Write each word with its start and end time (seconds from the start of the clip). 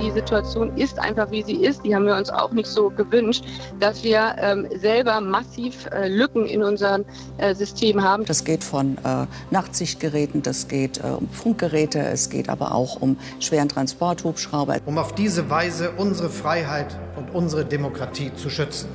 die 0.00 0.10
Situation 0.10 0.76
ist 0.76 0.98
einfach, 0.98 1.30
wie 1.30 1.42
sie 1.42 1.56
ist. 1.64 1.84
Die 1.84 1.94
haben 1.94 2.06
wir 2.06 2.16
uns 2.16 2.30
auch 2.30 2.52
nicht 2.52 2.66
so 2.66 2.90
gewünscht, 2.90 3.44
dass 3.78 4.02
wir 4.02 4.34
ähm, 4.38 4.66
selber 4.76 5.20
massiv 5.20 5.86
äh, 5.86 6.08
Lücken 6.08 6.46
in 6.46 6.62
unserem 6.62 7.04
äh, 7.38 7.54
System 7.54 8.02
haben. 8.02 8.24
Das 8.24 8.44
geht 8.44 8.64
von 8.64 8.96
äh, 9.04 9.26
Nachtsichtgeräten, 9.50 10.42
das 10.42 10.68
geht 10.68 10.98
äh, 10.98 11.08
um 11.08 11.28
Funkgeräte, 11.28 12.00
es 12.00 12.30
geht 12.30 12.48
aber 12.48 12.74
auch 12.74 13.00
um 13.00 13.16
schweren 13.38 13.68
Transporthubschrauber. 13.68 14.78
Um 14.86 14.98
auf 14.98 15.14
diese 15.14 15.48
Weise 15.50 15.92
unsere 15.96 16.30
Freiheit 16.30 16.96
und 17.16 17.34
unsere 17.34 17.64
Demokratie 17.64 18.32
zu 18.34 18.50
schützen. 18.50 18.88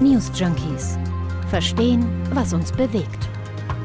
News 0.00 0.30
Junkies. 0.34 0.98
Verstehen, 1.48 2.06
was 2.32 2.52
uns 2.52 2.72
bewegt. 2.72 3.28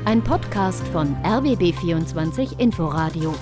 Ein 0.05 0.23
Podcast 0.23 0.88
von 0.88 1.15
RBB24 1.23 2.59
Inforadio. 2.59 3.35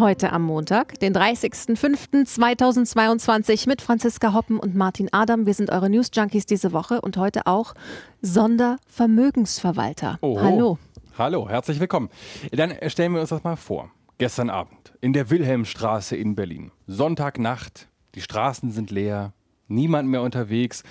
Heute 0.00 0.32
am 0.32 0.42
Montag, 0.44 0.98
den 1.00 1.14
30.05.2022 1.14 3.68
mit 3.68 3.82
Franziska 3.82 4.32
Hoppen 4.32 4.58
und 4.58 4.74
Martin 4.74 5.10
Adam. 5.12 5.44
Wir 5.44 5.52
sind 5.52 5.70
eure 5.70 5.90
News 5.90 6.10
Junkies 6.14 6.46
diese 6.46 6.72
Woche 6.72 7.02
und 7.02 7.18
heute 7.18 7.46
auch 7.46 7.74
Sondervermögensverwalter. 8.22 10.16
Oho. 10.22 10.40
Hallo. 10.40 10.78
Hallo, 11.18 11.50
herzlich 11.50 11.80
willkommen. 11.80 12.08
Dann 12.50 12.72
stellen 12.86 13.12
wir 13.12 13.20
uns 13.20 13.28
das 13.28 13.44
mal 13.44 13.56
vor. 13.56 13.90
Gestern 14.16 14.48
Abend 14.48 14.94
in 15.02 15.12
der 15.12 15.28
Wilhelmstraße 15.28 16.16
in 16.16 16.34
Berlin. 16.34 16.72
Sonntagnacht, 16.86 17.88
die 18.14 18.22
Straßen 18.22 18.70
sind 18.70 18.90
leer, 18.90 19.34
niemand 19.70 20.08
mehr 20.08 20.22
unterwegs. 20.22 20.82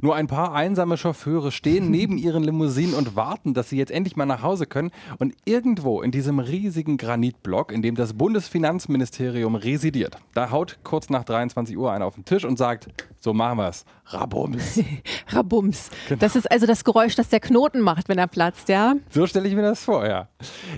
Nur 0.00 0.14
ein 0.14 0.26
paar 0.26 0.54
einsame 0.54 0.96
Chauffeure 0.96 1.52
stehen 1.52 1.90
neben 1.90 2.16
ihren 2.18 2.42
Limousinen 2.42 2.94
und 2.94 3.16
warten, 3.16 3.54
dass 3.54 3.68
sie 3.68 3.76
jetzt 3.76 3.90
endlich 3.90 4.16
mal 4.16 4.26
nach 4.26 4.42
Hause 4.42 4.66
können. 4.66 4.90
Und 5.18 5.34
irgendwo 5.44 6.02
in 6.02 6.10
diesem 6.10 6.38
riesigen 6.38 6.96
Granitblock, 6.96 7.72
in 7.72 7.82
dem 7.82 7.94
das 7.94 8.14
Bundesfinanzministerium 8.14 9.54
residiert, 9.54 10.16
da 10.34 10.50
haut 10.50 10.78
kurz 10.84 11.10
nach 11.10 11.24
23 11.24 11.76
Uhr 11.76 11.92
einer 11.92 12.06
auf 12.06 12.14
den 12.14 12.24
Tisch 12.24 12.44
und 12.44 12.56
sagt, 12.56 12.88
so 13.18 13.34
machen 13.34 13.58
wir 13.58 13.68
es. 13.68 13.84
Rabums. 14.06 14.80
Rabums. 15.28 15.90
Das 16.18 16.36
ist 16.36 16.50
also 16.50 16.66
das 16.66 16.84
Geräusch, 16.84 17.14
das 17.14 17.28
der 17.28 17.40
Knoten 17.40 17.80
macht, 17.80 18.08
wenn 18.08 18.18
er 18.18 18.26
platzt, 18.26 18.68
ja? 18.68 18.94
So 19.10 19.26
stelle 19.26 19.46
ich 19.46 19.54
mir 19.54 19.62
das 19.62 19.84
vor, 19.84 20.06
ja. 20.06 20.28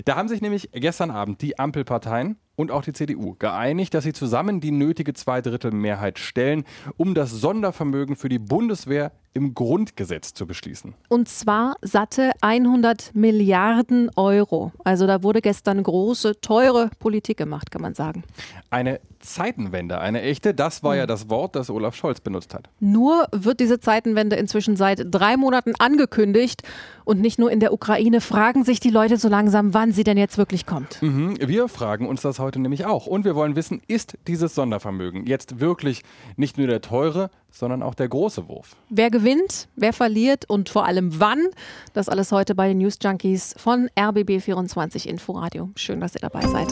Da 0.05 0.15
haben 0.15 0.27
sich 0.27 0.41
nämlich 0.41 0.69
gestern 0.73 1.09
Abend 1.09 1.41
die 1.41 1.57
Ampelparteien 1.57 2.37
und 2.55 2.71
auch 2.71 2.83
die 2.83 2.93
CDU 2.93 3.35
geeinigt, 3.37 3.93
dass 3.93 4.03
sie 4.03 4.13
zusammen 4.13 4.59
die 4.61 4.71
nötige 4.71 5.13
Zweidrittelmehrheit 5.13 6.19
stellen, 6.19 6.65
um 6.97 7.13
das 7.13 7.31
Sondervermögen 7.31 8.15
für 8.15 8.29
die 8.29 8.39
Bundeswehr 8.39 9.11
im 9.33 9.53
Grundgesetz 9.55 10.33
zu 10.33 10.45
beschließen. 10.45 10.93
Und 11.09 11.27
zwar 11.27 11.75
satte 11.81 12.31
100 12.41 13.15
Milliarden 13.15 14.11
Euro. 14.15 14.71
Also 14.83 15.07
da 15.07 15.23
wurde 15.23 15.41
gestern 15.41 15.81
große, 15.81 16.39
teure 16.41 16.91
Politik 16.99 17.37
gemacht, 17.37 17.71
kann 17.71 17.81
man 17.81 17.95
sagen. 17.95 18.23
Eine 18.69 18.99
Zeitenwende, 19.19 19.99
eine 19.99 20.21
echte, 20.21 20.53
das 20.53 20.83
war 20.83 20.95
ja 20.95 21.07
das 21.07 21.29
Wort, 21.29 21.55
das 21.55 21.69
Olaf 21.69 21.95
Scholz 21.95 22.19
benutzt 22.19 22.53
hat. 22.53 22.69
Nur 22.79 23.27
wird 23.31 23.59
diese 23.59 23.79
Zeitenwende 23.79 24.35
inzwischen 24.35 24.75
seit 24.75 25.05
drei 25.09 25.37
Monaten 25.37 25.73
angekündigt. 25.79 26.61
Und 27.05 27.19
nicht 27.19 27.39
nur 27.39 27.51
in 27.51 27.59
der 27.59 27.73
Ukraine 27.73 28.21
fragen 28.21 28.63
sich 28.63 28.79
die 28.79 28.89
Leute 28.89 29.17
so 29.17 29.29
langsam, 29.29 29.73
wann 29.73 29.91
sie 29.91 30.03
denn 30.03 30.17
jetzt 30.17 30.37
wirklich 30.37 30.65
kommt. 30.65 31.01
Mhm, 31.01 31.37
wir 31.39 31.67
fragen 31.67 32.07
uns 32.07 32.21
das 32.21 32.39
heute 32.43 32.59
nämlich 32.59 32.85
auch. 32.85 33.07
Und 33.07 33.25
wir 33.25 33.35
wollen 33.35 33.55
wissen, 33.55 33.81
ist 33.87 34.17
dieses 34.27 34.53
Sondervermögen 34.55 35.25
jetzt 35.25 35.59
wirklich 35.59 36.03
nicht 36.35 36.57
nur 36.57 36.67
der 36.67 36.81
teure, 36.81 37.29
sondern 37.49 37.81
auch 37.81 37.95
der 37.95 38.07
große 38.07 38.47
Wurf? 38.47 38.75
Wer 38.89 39.09
gewinnt, 39.09 39.67
wer 39.75 39.93
verliert 39.93 40.49
und 40.49 40.69
vor 40.69 40.85
allem 40.85 41.19
wann? 41.19 41.47
Das 41.93 42.09
alles 42.09 42.31
heute 42.31 42.55
bei 42.55 42.67
den 42.67 42.79
News 42.79 42.97
Junkies 43.01 43.55
von 43.57 43.89
RBB24 43.97 45.07
Inforadio. 45.07 45.69
Schön, 45.75 45.99
dass 45.99 46.15
ihr 46.15 46.21
dabei 46.21 46.41
seid. 46.41 46.69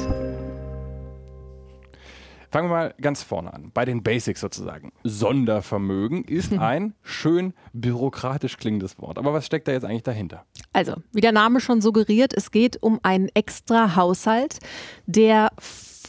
Fangen 2.51 2.69
wir 2.69 2.75
mal 2.75 2.93
ganz 2.99 3.23
vorne 3.23 3.53
an, 3.53 3.71
bei 3.73 3.85
den 3.85 4.03
Basics 4.03 4.41
sozusagen. 4.41 4.91
Sondervermögen 5.05 6.25
ist 6.25 6.51
ein 6.51 6.93
schön 7.01 7.53
bürokratisch 7.71 8.57
klingendes 8.57 8.99
Wort. 8.99 9.17
Aber 9.17 9.31
was 9.33 9.45
steckt 9.45 9.69
da 9.69 9.71
jetzt 9.71 9.85
eigentlich 9.85 10.03
dahinter? 10.03 10.45
Also, 10.73 10.95
wie 11.13 11.21
der 11.21 11.31
Name 11.31 11.61
schon 11.61 11.79
suggeriert, 11.79 12.33
es 12.35 12.51
geht 12.51 12.81
um 12.83 12.99
einen 13.03 13.29
extra 13.33 13.95
Haushalt, 13.95 14.59
der 15.05 15.49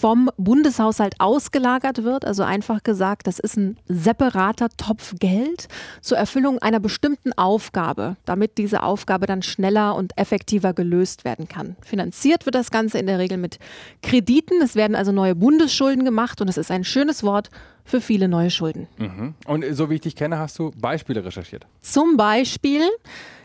vom 0.02 0.30
Bundeshaushalt 0.36 1.14
ausgelagert 1.20 2.02
wird. 2.02 2.24
Also 2.24 2.42
einfach 2.42 2.82
gesagt, 2.82 3.28
das 3.28 3.38
ist 3.38 3.56
ein 3.56 3.76
separater 3.86 4.68
Topf 4.76 5.14
Geld 5.20 5.68
zur 6.00 6.18
Erfüllung 6.18 6.58
einer 6.58 6.80
bestimmten 6.80 7.32
Aufgabe, 7.34 8.16
damit 8.24 8.58
diese 8.58 8.82
Aufgabe 8.82 9.26
dann 9.26 9.42
schneller 9.42 9.94
und 9.94 10.18
effektiver 10.18 10.72
gelöst 10.72 11.24
werden 11.24 11.46
kann. 11.46 11.76
Finanziert 11.82 12.46
wird 12.46 12.56
das 12.56 12.72
Ganze 12.72 12.98
in 12.98 13.06
der 13.06 13.20
Regel 13.20 13.38
mit 13.38 13.60
Krediten. 14.02 14.60
Es 14.60 14.74
werden 14.74 14.96
also 14.96 15.12
neue 15.12 15.36
Bundesschulden 15.36 16.04
gemacht 16.04 16.40
und 16.40 16.48
es 16.48 16.56
ist 16.56 16.72
ein 16.72 16.82
schönes 16.82 17.22
Wort 17.22 17.50
für 17.84 18.00
viele 18.00 18.26
neue 18.26 18.50
Schulden. 18.50 18.88
Mhm. 18.98 19.34
Und 19.46 19.64
so 19.70 19.88
wie 19.88 19.94
ich 19.94 20.00
dich 20.00 20.16
kenne, 20.16 20.36
hast 20.36 20.58
du 20.58 20.72
Beispiele 20.80 21.24
recherchiert. 21.24 21.64
Zum 21.80 22.16
Beispiel 22.16 22.82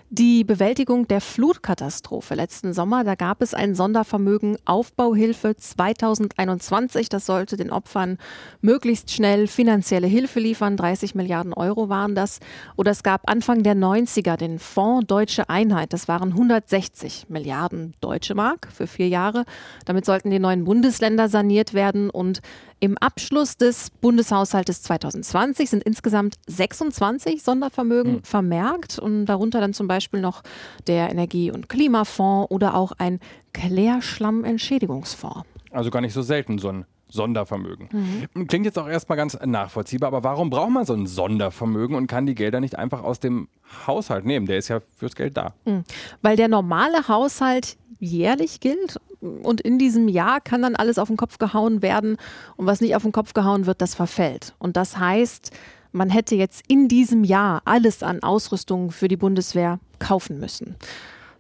die 0.10 0.46
Bewältigung 0.46 1.06
der 1.10 1.20
Flutkatastrophe 1.20 2.34
letzten 2.34 2.72
Sommer, 2.72 3.04
da 3.04 3.16
gab 3.16 3.42
es 3.42 3.54
ein 3.54 3.76
Sondervermögen 3.76 4.58
Aufbauhilfe 4.64 5.58
2021. 5.58 7.10
Das 7.10 7.26
sollte 7.26 7.58
den 7.58 7.72
Opfern 7.72 8.18
möglichst 8.62 9.12
schnell 9.12 9.48
finanzielle 9.48 10.08
Hilfe 10.08 10.40
liefern. 10.40 10.78
30 10.78 11.14
Milliarden 11.14 11.54
Euro 11.54 11.90
waren 11.90 12.16
das. 12.16 12.40
Oder 12.78 12.92
es 12.92 13.04
gab 13.04 13.30
Anfang 13.30 13.64
der 13.64 13.76
90er 13.76 14.38
den 14.38 14.60
Fonds 14.60 15.08
Deutsche 15.08 15.50
Einheit. 15.50 15.92
Das 15.92 16.08
waren 16.08 16.30
160 16.30 17.26
Milliarden 17.28 17.94
Deutsche 18.00 18.34
Mark 18.34 18.70
für 18.74 18.88
vier 18.88 19.10
Jahre. 19.10 19.44
Damit 19.84 20.06
sollten 20.06 20.30
die 20.30 20.40
neuen 20.40 20.64
Bundesländer 20.64 21.28
saniert 21.28 21.74
werden 21.74 22.10
und 22.10 22.42
im 22.80 22.98
Abschluss 22.98 23.58
des 23.58 23.90
Bundeshaushaltes 23.90 24.84
2020 24.84 25.70
sind 25.70 25.84
insgesamt 25.84 26.36
26 26.48 27.42
Sondervermögen 27.44 28.14
mhm. 28.14 28.24
vermerkt 28.24 29.00
und 29.00 29.26
darunter 29.26 29.60
dann 29.62 29.74
zum 29.74 29.88
Beispiel 29.88 30.22
noch 30.22 30.44
der 30.86 31.10
Energie- 31.10 31.52
und 31.52 31.70
Klimafonds 31.70 32.52
oder 32.52 32.76
auch 32.76 32.92
ein 32.98 33.20
Klärschlammentschädigungsfonds. 33.54 35.44
Also 35.72 35.90
gar 35.90 36.02
nicht 36.02 36.14
so 36.14 36.22
selten 36.22 36.60
so 36.60 36.70
ein 36.70 36.86
Sondervermögen. 37.10 37.90
Mhm. 38.36 38.48
Klingt 38.48 38.66
jetzt 38.66 38.78
auch 38.78 38.88
erstmal 38.88 39.18
ganz 39.18 39.38
nachvollziehbar, 39.44 40.08
aber 40.08 40.24
warum 40.24 40.50
braucht 40.50 40.72
man 40.72 40.86
so 40.86 40.94
ein 40.94 41.08
Sondervermögen 41.08 41.96
und 41.96 42.08
kann 42.08 42.26
die 42.26 42.36
Gelder 42.36 42.60
nicht 42.60 42.78
einfach 42.78 43.04
aus 43.04 43.20
dem 43.20 43.48
Haushalt 43.88 44.26
nehmen? 44.26 44.46
Der 44.46 44.58
ist 44.58 44.68
ja 44.68 44.82
fürs 44.98 45.16
Geld 45.16 45.38
da. 45.38 45.54
Mhm. 45.66 45.84
Weil 46.22 46.36
der 46.36 46.48
normale 46.48 47.08
Haushalt 47.08 47.78
jährlich 48.00 48.60
gilt 48.60 49.00
und 49.22 49.62
in 49.62 49.80
diesem 49.80 50.08
Jahr 50.08 50.42
kann 50.42 50.62
dann 50.62 50.76
alles 50.76 50.98
auf 51.00 51.08
den 51.08 51.18
Kopf 51.18 51.38
gehauen 51.38 51.82
werden 51.82 52.18
und 52.56 52.66
was 52.66 52.82
nicht 52.82 52.96
auf 52.96 53.04
den 53.04 53.12
Kopf 53.12 53.34
gehauen 53.34 53.66
wird, 53.66 53.82
das 53.82 53.96
verfällt. 53.96 54.54
Und 54.60 54.78
das 54.78 54.98
heißt, 54.98 55.52
man 55.92 56.10
hätte 56.10 56.36
jetzt 56.36 56.64
in 56.68 56.88
diesem 56.88 57.24
Jahr 57.24 57.62
alles 57.66 58.04
an 58.04 58.22
Ausrüstung 58.22 58.92
für 58.92 59.08
die 59.08 59.18
Bundeswehr 59.18 59.80
kaufen 60.00 60.40
müssen. 60.40 60.76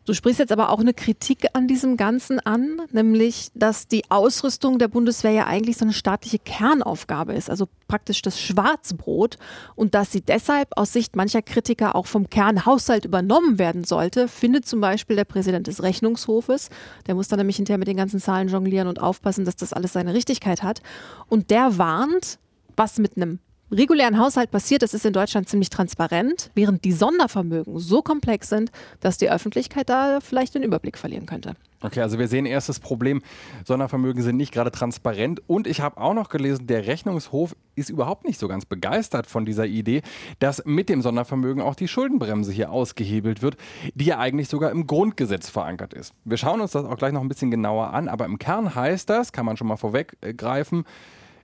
Du 0.07 0.13
sprichst 0.13 0.39
jetzt 0.39 0.53
aber 0.53 0.69
auch 0.69 0.79
eine 0.79 0.93
Kritik 0.93 1.47
an 1.51 1.67
diesem 1.67 1.97
Ganzen 1.97 2.39
an, 2.39 2.81
nämlich, 2.93 3.49
dass 3.55 3.89
die 3.89 4.09
Ausrüstung 4.09 4.79
der 4.79 4.87
Bundeswehr 4.87 5.31
ja 5.31 5.47
eigentlich 5.47 5.75
so 5.75 5.83
eine 5.83 5.91
staatliche 5.91 6.39
Kernaufgabe 6.39 7.33
ist, 7.33 7.49
also 7.49 7.67
praktisch 7.89 8.21
das 8.21 8.39
Schwarzbrot 8.39 9.37
und 9.75 9.95
dass 9.95 10.13
sie 10.13 10.21
deshalb 10.21 10.69
aus 10.77 10.93
Sicht 10.93 11.17
mancher 11.17 11.41
Kritiker 11.41 11.93
auch 11.93 12.05
vom 12.05 12.29
Kernhaushalt 12.29 13.03
übernommen 13.03 13.59
werden 13.59 13.83
sollte, 13.83 14.29
findet 14.29 14.65
zum 14.65 14.79
Beispiel 14.79 15.17
der 15.17 15.25
Präsident 15.25 15.67
des 15.67 15.83
Rechnungshofes. 15.83 16.69
Der 17.05 17.13
muss 17.13 17.27
dann 17.27 17.39
nämlich 17.39 17.57
hinterher 17.57 17.77
mit 17.77 17.89
den 17.89 17.97
ganzen 17.97 18.21
Zahlen 18.21 18.47
jonglieren 18.47 18.87
und 18.87 19.01
aufpassen, 19.01 19.43
dass 19.43 19.57
das 19.57 19.73
alles 19.73 19.91
seine 19.91 20.13
Richtigkeit 20.13 20.63
hat. 20.63 20.81
Und 21.27 21.51
der 21.51 21.77
warnt, 21.77 22.39
was 22.77 22.97
mit 22.97 23.17
einem 23.17 23.39
regulären 23.71 24.19
Haushalt 24.19 24.51
passiert, 24.51 24.81
das 24.81 24.93
ist 24.93 25.05
in 25.05 25.13
Deutschland 25.13 25.49
ziemlich 25.49 25.69
transparent, 25.69 26.51
während 26.55 26.83
die 26.85 26.91
Sondervermögen 26.91 27.77
so 27.79 28.01
komplex 28.01 28.49
sind, 28.49 28.71
dass 28.99 29.17
die 29.17 29.29
Öffentlichkeit 29.29 29.89
da 29.89 30.19
vielleicht 30.21 30.55
den 30.55 30.63
Überblick 30.63 30.97
verlieren 30.97 31.25
könnte. 31.25 31.55
Okay, 31.79 32.01
also 32.01 32.17
wir 32.17 32.27
sehen 32.27 32.47
erst 32.47 32.69
das 32.69 32.79
Problem, 32.79 33.21
Sondervermögen 33.63 34.23
sind 34.23 34.35
nicht 34.35 34.51
gerade 34.51 34.71
transparent. 34.71 35.43
Und 35.45 35.67
ich 35.67 35.79
habe 35.79 36.01
auch 36.01 36.15
noch 36.15 36.29
gelesen, 36.29 36.65
der 36.65 36.87
Rechnungshof 36.87 37.55
ist 37.75 37.91
überhaupt 37.91 38.25
nicht 38.25 38.39
so 38.39 38.47
ganz 38.47 38.65
begeistert 38.65 39.27
von 39.27 39.45
dieser 39.45 39.67
Idee, 39.67 40.01
dass 40.39 40.65
mit 40.65 40.89
dem 40.89 41.03
Sondervermögen 41.03 41.61
auch 41.61 41.75
die 41.75 41.87
Schuldenbremse 41.87 42.51
hier 42.51 42.71
ausgehebelt 42.71 43.43
wird, 43.43 43.57
die 43.93 44.05
ja 44.05 44.17
eigentlich 44.17 44.49
sogar 44.49 44.71
im 44.71 44.87
Grundgesetz 44.87 45.49
verankert 45.49 45.93
ist. 45.93 46.13
Wir 46.25 46.37
schauen 46.37 46.61
uns 46.61 46.71
das 46.71 46.83
auch 46.83 46.97
gleich 46.97 47.13
noch 47.13 47.21
ein 47.21 47.29
bisschen 47.29 47.51
genauer 47.51 47.93
an, 47.93 48.07
aber 48.07 48.25
im 48.25 48.39
Kern 48.39 48.73
heißt 48.73 49.07
das, 49.07 49.31
kann 49.31 49.45
man 49.45 49.55
schon 49.55 49.67
mal 49.67 49.77
vorweggreifen, 49.77 50.83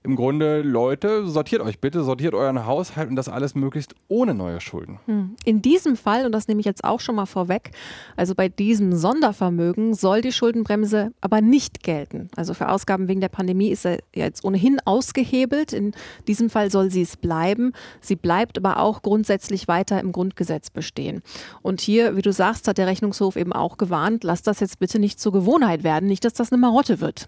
im 0.04 0.16
Grunde, 0.16 0.60
Leute, 0.60 1.26
sortiert 1.26 1.62
euch 1.62 1.80
bitte, 1.80 2.04
sortiert 2.04 2.34
euren 2.34 2.66
Haushalt 2.66 3.08
und 3.08 3.16
das 3.16 3.30
alles 3.30 3.54
möglichst 3.54 3.94
ohne 4.08 4.34
neue 4.34 4.60
Schulden. 4.60 5.00
Hm. 5.06 5.34
In 5.46 5.62
diesem 5.62 5.96
Fall, 5.96 6.26
und 6.26 6.32
das 6.32 6.46
nehme 6.46 6.60
ich 6.60 6.66
jetzt 6.66 6.84
auch 6.84 7.00
schon 7.00 7.14
mal 7.14 7.24
vorweg, 7.24 7.70
also 8.14 8.34
bei 8.34 8.50
diesem 8.50 8.92
Sondervermögen 8.92 9.94
soll 9.94 10.20
die 10.20 10.32
Schuldenbremse 10.32 11.12
aber 11.22 11.40
nicht 11.40 11.82
gelten. 11.82 12.28
Also 12.36 12.52
für 12.52 12.68
Ausgaben 12.68 13.08
wegen 13.08 13.22
der 13.22 13.30
Pandemie 13.30 13.70
ist 13.70 13.86
er 13.86 13.98
jetzt 14.14 14.44
ohnehin 14.44 14.78
ausgehebelt. 14.84 15.72
In 15.72 15.92
diesem 16.28 16.50
Fall 16.50 16.70
soll 16.70 16.90
sie 16.90 17.02
es 17.02 17.16
bleiben. 17.16 17.72
Sie 18.02 18.16
bleibt 18.16 18.58
aber 18.58 18.80
auch 18.80 19.00
grundsätzlich 19.00 19.68
weiter 19.68 20.00
im 20.00 20.12
Grundgesetz 20.12 20.68
bestehen. 20.68 21.22
Und 21.62 21.80
hier, 21.80 22.14
wie 22.14 22.22
du 22.22 22.30
sagst, 22.30 22.68
hat 22.68 22.76
der 22.76 22.86
Rechnungshof 22.86 23.36
eben 23.36 23.54
auch 23.54 23.78
gewarnt, 23.78 24.22
lass 24.22 24.42
das 24.42 24.60
jetzt 24.60 24.78
bitte 24.78 24.98
nicht 24.98 25.18
zur 25.18 25.32
Gewohnheit 25.32 25.82
werden, 25.82 26.10
nicht, 26.10 26.26
dass 26.26 26.34
das 26.34 26.52
eine 26.52 26.60
Marotte 26.60 27.00
wird. 27.00 27.26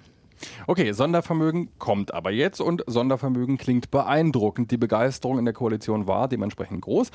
Okay, 0.66 0.92
Sondervermögen 0.92 1.70
kommt 1.78 2.12
aber 2.14 2.30
jetzt 2.30 2.60
und 2.60 2.82
Sondervermögen 2.86 3.58
klingt 3.58 3.90
beeindruckend. 3.90 4.70
Die 4.70 4.76
Begeisterung 4.76 5.38
in 5.38 5.44
der 5.44 5.54
Koalition 5.54 6.06
war 6.06 6.28
dementsprechend 6.28 6.82
groß. 6.82 7.10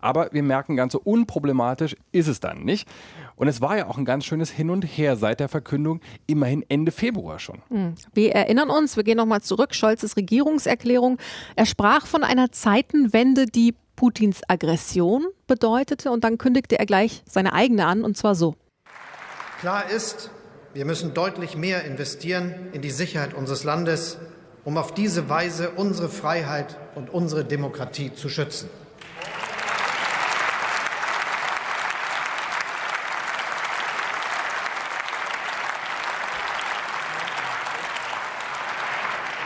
Aber 0.00 0.28
wir 0.32 0.42
merken, 0.42 0.76
ganz 0.76 0.92
so 0.92 1.00
unproblematisch 1.02 1.96
ist 2.12 2.28
es 2.28 2.40
dann 2.40 2.64
nicht. 2.64 2.88
Und 3.36 3.48
es 3.48 3.60
war 3.60 3.76
ja 3.76 3.86
auch 3.86 3.98
ein 3.98 4.04
ganz 4.04 4.24
schönes 4.24 4.50
Hin 4.50 4.70
und 4.70 4.84
Her 4.84 5.16
seit 5.16 5.40
der 5.40 5.48
Verkündung, 5.48 6.00
immerhin 6.26 6.64
Ende 6.68 6.92
Februar 6.92 7.38
schon. 7.38 7.62
Hm. 7.68 7.94
Wir 8.12 8.32
erinnern 8.32 8.70
uns, 8.70 8.96
wir 8.96 9.04
gehen 9.04 9.16
nochmal 9.16 9.40
zurück, 9.40 9.74
Scholzes 9.74 10.16
Regierungserklärung. 10.16 11.18
Er 11.56 11.66
sprach 11.66 12.06
von 12.06 12.24
einer 12.24 12.52
Zeitenwende, 12.52 13.46
die 13.46 13.74
Putins 13.96 14.40
Aggression 14.48 15.26
bedeutete 15.46 16.10
und 16.10 16.24
dann 16.24 16.38
kündigte 16.38 16.78
er 16.78 16.86
gleich 16.86 17.22
seine 17.26 17.52
eigene 17.52 17.84
an 17.86 18.02
und 18.02 18.16
zwar 18.16 18.34
so. 18.34 18.54
Klar 19.60 19.90
ist, 19.90 20.30
wir 20.72 20.84
müssen 20.84 21.14
deutlich 21.14 21.56
mehr 21.56 21.84
investieren 21.84 22.68
in 22.72 22.80
die 22.80 22.90
Sicherheit 22.90 23.34
unseres 23.34 23.64
Landes, 23.64 24.18
um 24.64 24.76
auf 24.78 24.94
diese 24.94 25.28
Weise 25.28 25.70
unsere 25.70 26.08
Freiheit 26.08 26.76
und 26.94 27.10
unsere 27.10 27.44
Demokratie 27.44 28.12
zu 28.14 28.28
schützen. 28.28 28.68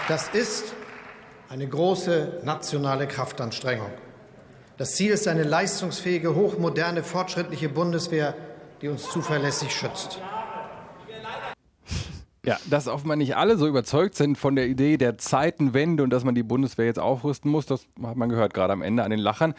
Das 0.08 0.28
ist 0.28 0.74
eine 1.48 1.66
große 1.66 2.40
nationale 2.44 3.08
Kraftanstrengung. 3.08 3.90
Das 4.76 4.96
Ziel 4.96 5.12
ist 5.12 5.26
eine 5.26 5.44
leistungsfähige, 5.44 6.34
hochmoderne, 6.34 7.02
fortschrittliche 7.02 7.70
Bundeswehr, 7.70 8.34
die 8.82 8.88
uns 8.88 9.08
zuverlässig 9.08 9.74
schützt. 9.74 10.20
Ja, 12.44 12.58
dass 12.68 12.88
offenbar 12.88 13.16
nicht 13.16 13.36
alle 13.36 13.56
so 13.56 13.66
überzeugt 13.66 14.14
sind 14.16 14.36
von 14.36 14.54
der 14.54 14.68
Idee 14.68 14.96
der 14.96 15.16
Zeitenwende 15.18 16.02
und 16.02 16.10
dass 16.10 16.24
man 16.24 16.34
die 16.34 16.42
Bundeswehr 16.42 16.86
jetzt 16.86 16.98
aufrüsten 16.98 17.50
muss, 17.50 17.66
das 17.66 17.86
hat 18.02 18.16
man 18.16 18.28
gehört 18.28 18.52
gerade 18.52 18.72
am 18.72 18.82
Ende 18.82 19.02
an 19.02 19.10
den 19.10 19.20
Lachern. 19.20 19.54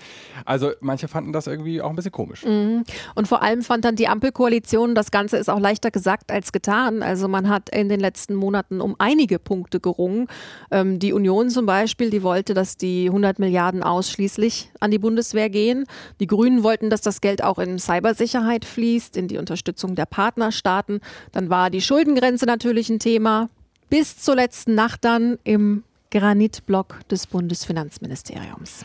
Also 0.46 0.72
manche 0.82 1.08
fanden 1.08 1.34
das 1.34 1.48
irgendwie 1.48 1.82
auch 1.82 1.90
ein 1.90 1.96
bisschen 1.96 2.12
komisch. 2.12 2.46
Mhm. 2.46 2.84
Und 3.16 3.28
vor 3.28 3.42
allem 3.42 3.64
fand 3.64 3.86
dann 3.86 3.96
die 3.96 4.08
Ampelkoalition, 4.08 4.94
das 4.94 5.10
Ganze 5.10 5.38
ist 5.38 5.50
auch 5.50 5.60
leichter 5.60 5.90
gesagt 5.90 6.32
als 6.32 6.52
getan. 6.52 7.02
Also 7.02 7.28
man 7.28 7.50
hat 7.50 7.70
in 7.70 7.90
den 7.90 8.00
letzten 8.00 8.36
Monaten 8.36 8.82
um 8.82 8.96
einige 9.00 9.40
Punkte 9.40 9.80
gerungen. 9.80 10.28
Ähm, 10.70 11.00
die 11.00 11.14
Union 11.14 11.50
zum 11.50 11.66
Beispiel, 11.66 12.12
die 12.12 12.22
wollte, 12.22 12.54
dass 12.54 12.78
die 12.78 13.08
100 13.08 13.40
Milliarden 13.40 13.82
ausschließlich 13.82 14.70
an 14.80 14.92
die 14.92 15.00
Bundeswehr 15.00 15.50
gehen. 15.50 15.86
Die 16.20 16.28
Grünen 16.28 16.64
wollten, 16.64 16.90
dass 16.90 17.02
das 17.02 17.22
Geld 17.22 17.44
auch 17.44 17.58
in 17.58 17.80
Cybersicherheit 17.80 18.64
fließt, 18.64 19.18
in 19.18 19.28
die 19.28 19.38
Unterstützung 19.40 19.96
der 19.96 20.06
Partnerstaaten. 20.06 21.00
Dann 21.32 21.50
war 21.50 21.70
die 21.70 21.82
Schuldengrenze 21.82 22.46
natürlich 22.46 22.75
natürlich 22.76 22.90
ein 22.90 23.00
Thema. 23.00 23.50
Bis 23.90 24.18
zur 24.18 24.36
letzten 24.36 24.76
Nacht 24.76 25.06
dann 25.06 25.40
im 25.46 25.86
Granitblock 26.12 27.08
des 27.08 27.26
Bundesfinanzministeriums. 27.26 28.84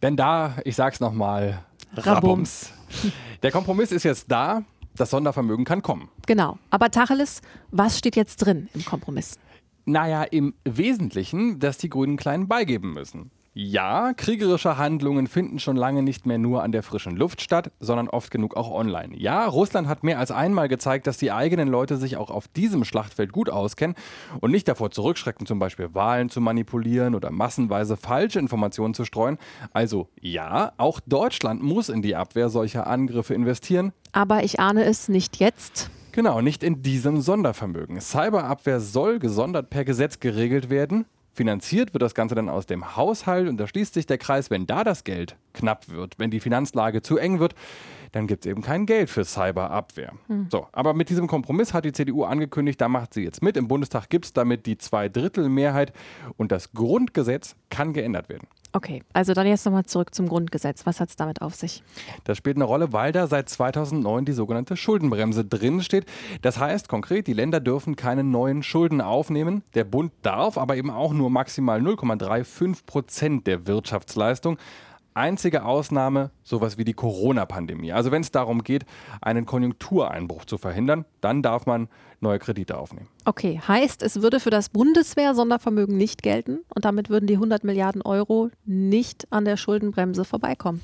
Denn 0.00 0.16
da, 0.16 0.58
ich 0.64 0.76
sag's 0.76 1.00
nochmal, 1.00 1.64
Rabums. 1.96 2.70
Der 3.42 3.50
Kompromiss 3.50 3.90
ist 3.90 4.04
jetzt 4.04 4.30
da, 4.30 4.62
das 4.94 5.10
Sondervermögen 5.10 5.64
kann 5.64 5.82
kommen. 5.82 6.08
Genau. 6.26 6.56
Aber 6.70 6.92
Tacheles, 6.92 7.42
was 7.72 7.98
steht 7.98 8.14
jetzt 8.14 8.36
drin 8.36 8.68
im 8.74 8.84
Kompromiss? 8.84 9.40
Naja, 9.86 10.22
im 10.22 10.54
Wesentlichen, 10.64 11.58
dass 11.58 11.78
die 11.78 11.88
Grünen 11.88 12.16
klein 12.16 12.46
beigeben 12.46 12.92
müssen. 12.92 13.32
Ja, 13.58 14.12
kriegerische 14.12 14.76
Handlungen 14.76 15.28
finden 15.28 15.58
schon 15.58 15.76
lange 15.76 16.02
nicht 16.02 16.26
mehr 16.26 16.36
nur 16.36 16.62
an 16.62 16.72
der 16.72 16.82
frischen 16.82 17.16
Luft 17.16 17.40
statt, 17.40 17.72
sondern 17.80 18.06
oft 18.06 18.30
genug 18.30 18.54
auch 18.54 18.70
online. 18.70 19.16
Ja, 19.16 19.46
Russland 19.46 19.88
hat 19.88 20.04
mehr 20.04 20.18
als 20.18 20.30
einmal 20.30 20.68
gezeigt, 20.68 21.06
dass 21.06 21.16
die 21.16 21.32
eigenen 21.32 21.68
Leute 21.68 21.96
sich 21.96 22.18
auch 22.18 22.30
auf 22.30 22.48
diesem 22.48 22.84
Schlachtfeld 22.84 23.32
gut 23.32 23.48
auskennen 23.48 23.96
und 24.42 24.50
nicht 24.50 24.68
davor 24.68 24.90
zurückschrecken, 24.90 25.46
zum 25.46 25.58
Beispiel 25.58 25.94
Wahlen 25.94 26.28
zu 26.28 26.42
manipulieren 26.42 27.14
oder 27.14 27.30
massenweise 27.30 27.96
falsche 27.96 28.40
Informationen 28.40 28.92
zu 28.92 29.06
streuen. 29.06 29.38
Also 29.72 30.10
ja, 30.20 30.72
auch 30.76 31.00
Deutschland 31.06 31.62
muss 31.62 31.88
in 31.88 32.02
die 32.02 32.14
Abwehr 32.14 32.50
solcher 32.50 32.86
Angriffe 32.86 33.32
investieren. 33.32 33.94
Aber 34.12 34.44
ich 34.44 34.60
ahne 34.60 34.84
es 34.84 35.08
nicht 35.08 35.38
jetzt. 35.38 35.88
Genau, 36.12 36.42
nicht 36.42 36.62
in 36.62 36.82
diesem 36.82 37.22
Sondervermögen. 37.22 38.02
Cyberabwehr 38.02 38.80
soll 38.80 39.18
gesondert 39.18 39.70
per 39.70 39.86
Gesetz 39.86 40.20
geregelt 40.20 40.68
werden. 40.68 41.06
Finanziert 41.36 41.92
wird 41.92 42.00
das 42.00 42.14
Ganze 42.14 42.34
dann 42.34 42.48
aus 42.48 42.64
dem 42.64 42.96
Haushalt 42.96 43.46
und 43.46 43.58
da 43.58 43.66
schließt 43.66 43.92
sich 43.92 44.06
der 44.06 44.16
Kreis, 44.16 44.48
wenn 44.48 44.66
da 44.66 44.84
das 44.84 45.04
Geld 45.04 45.36
knapp 45.52 45.90
wird, 45.90 46.18
wenn 46.18 46.30
die 46.30 46.40
Finanzlage 46.40 47.02
zu 47.02 47.18
eng 47.18 47.40
wird, 47.40 47.54
dann 48.12 48.26
gibt 48.26 48.44
es 48.44 48.50
eben 48.50 48.62
kein 48.62 48.86
Geld 48.86 49.10
für 49.10 49.24
Cyberabwehr. 49.24 50.12
Hm. 50.28 50.48
So, 50.50 50.66
aber 50.72 50.94
mit 50.94 51.10
diesem 51.10 51.26
Kompromiss 51.26 51.74
hat 51.74 51.84
die 51.84 51.92
CDU 51.92 52.24
angekündigt, 52.24 52.80
da 52.80 52.88
macht 52.88 53.14
sie 53.14 53.22
jetzt 53.22 53.42
mit. 53.42 53.56
Im 53.56 53.68
Bundestag 53.68 54.08
gibt 54.08 54.26
es 54.26 54.32
damit 54.32 54.66
die 54.66 54.78
Zweidrittelmehrheit 54.78 55.92
und 56.36 56.52
das 56.52 56.72
Grundgesetz 56.72 57.56
kann 57.70 57.92
geändert 57.92 58.28
werden. 58.28 58.48
Okay, 58.76 59.02
also 59.14 59.32
dann 59.32 59.46
jetzt 59.46 59.64
nochmal 59.64 59.86
zurück 59.86 60.14
zum 60.14 60.28
Grundgesetz. 60.28 60.84
Was 60.84 61.00
hat 61.00 61.08
es 61.08 61.16
damit 61.16 61.40
auf 61.40 61.54
sich? 61.54 61.82
Das 62.24 62.36
spielt 62.36 62.58
eine 62.58 62.64
Rolle, 62.64 62.92
weil 62.92 63.10
da 63.10 63.26
seit 63.26 63.48
2009 63.48 64.26
die 64.26 64.32
sogenannte 64.32 64.76
Schuldenbremse 64.76 65.46
drin 65.46 65.80
steht. 65.80 66.04
Das 66.42 66.58
heißt 66.58 66.86
konkret, 66.86 67.26
die 67.26 67.32
Länder 67.32 67.60
dürfen 67.60 67.96
keine 67.96 68.22
neuen 68.22 68.62
Schulden 68.62 69.00
aufnehmen. 69.00 69.62
Der 69.74 69.84
Bund 69.84 70.12
darf 70.20 70.58
aber 70.58 70.76
eben 70.76 70.90
auch 70.90 71.14
nur 71.14 71.30
maximal 71.30 71.80
0,35 71.80 72.84
Prozent 72.84 73.46
der 73.46 73.66
Wirtschaftsleistung. 73.66 74.58
Einzige 75.16 75.64
Ausnahme 75.64 76.30
sowas 76.42 76.76
wie 76.76 76.84
die 76.84 76.92
Corona-Pandemie. 76.92 77.90
Also 77.92 78.10
wenn 78.10 78.20
es 78.20 78.30
darum 78.32 78.62
geht, 78.62 78.84
einen 79.22 79.46
Konjunktureinbruch 79.46 80.44
zu 80.44 80.58
verhindern, 80.58 81.06
dann 81.22 81.42
darf 81.42 81.64
man 81.64 81.88
neue 82.20 82.38
Kredite 82.38 82.76
aufnehmen. 82.76 83.08
Okay, 83.24 83.58
heißt, 83.66 84.02
es 84.02 84.20
würde 84.20 84.40
für 84.40 84.50
das 84.50 84.68
Bundeswehr-Sondervermögen 84.68 85.96
nicht 85.96 86.22
gelten 86.22 86.58
und 86.74 86.84
damit 86.84 87.08
würden 87.08 87.26
die 87.26 87.34
100 87.34 87.64
Milliarden 87.64 88.02
Euro 88.02 88.50
nicht 88.66 89.26
an 89.32 89.46
der 89.46 89.56
Schuldenbremse 89.56 90.26
vorbeikommen. 90.26 90.82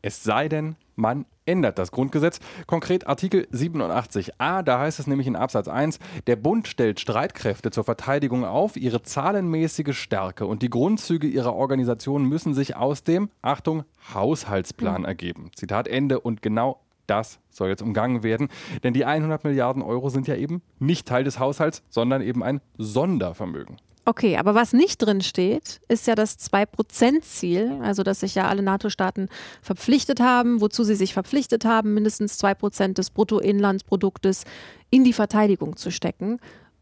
Es 0.00 0.22
sei 0.24 0.48
denn, 0.48 0.76
man 0.96 1.26
ändert 1.44 1.78
das 1.78 1.92
Grundgesetz. 1.92 2.40
Konkret 2.66 3.06
Artikel 3.06 3.46
87a, 3.52 4.62
da 4.62 4.80
heißt 4.80 4.98
es 4.98 5.06
nämlich 5.06 5.26
in 5.26 5.36
Absatz 5.36 5.68
1, 5.68 5.98
der 6.26 6.36
Bund 6.36 6.66
stellt 6.66 6.98
Streitkräfte 6.98 7.70
zur 7.70 7.84
Verteidigung 7.84 8.44
auf, 8.44 8.76
ihre 8.76 9.02
zahlenmäßige 9.02 9.96
Stärke 9.96 10.46
und 10.46 10.62
die 10.62 10.70
Grundzüge 10.70 11.28
ihrer 11.28 11.54
Organisation 11.54 12.24
müssen 12.24 12.54
sich 12.54 12.76
aus 12.76 13.04
dem, 13.04 13.30
Achtung, 13.42 13.84
Haushaltsplan 14.12 15.02
mhm. 15.02 15.06
ergeben. 15.06 15.50
Zitat 15.54 15.86
Ende 15.86 16.20
und 16.20 16.42
genau 16.42 16.80
das 17.06 17.38
soll 17.50 17.68
jetzt 17.68 17.82
umgangen 17.82 18.24
werden, 18.24 18.48
denn 18.82 18.92
die 18.92 19.04
100 19.04 19.44
Milliarden 19.44 19.82
Euro 19.82 20.08
sind 20.08 20.26
ja 20.26 20.34
eben 20.34 20.62
nicht 20.80 21.06
Teil 21.06 21.22
des 21.22 21.38
Haushalts, 21.38 21.84
sondern 21.88 22.20
eben 22.20 22.42
ein 22.42 22.60
Sondervermögen. 22.78 23.76
Okay, 24.08 24.36
aber 24.36 24.54
was 24.54 24.72
nicht 24.72 24.98
drin 24.98 25.20
steht, 25.20 25.80
ist 25.88 26.06
ja 26.06 26.14
das 26.14 26.38
2-Prozent-Ziel, 26.38 27.80
also 27.82 28.04
dass 28.04 28.20
sich 28.20 28.36
ja 28.36 28.46
alle 28.46 28.62
NATO-Staaten 28.62 29.28
verpflichtet 29.62 30.20
haben, 30.20 30.60
wozu 30.60 30.84
sie 30.84 30.94
sich 30.94 31.12
verpflichtet 31.12 31.64
haben, 31.64 31.92
mindestens 31.92 32.38
2 32.38 32.54
Prozent 32.54 32.98
des 32.98 33.10
Bruttoinlandsproduktes 33.10 34.44
in 34.90 35.02
die 35.02 35.12
Verteidigung 35.12 35.76
zu 35.76 35.90
stecken. 35.90 36.38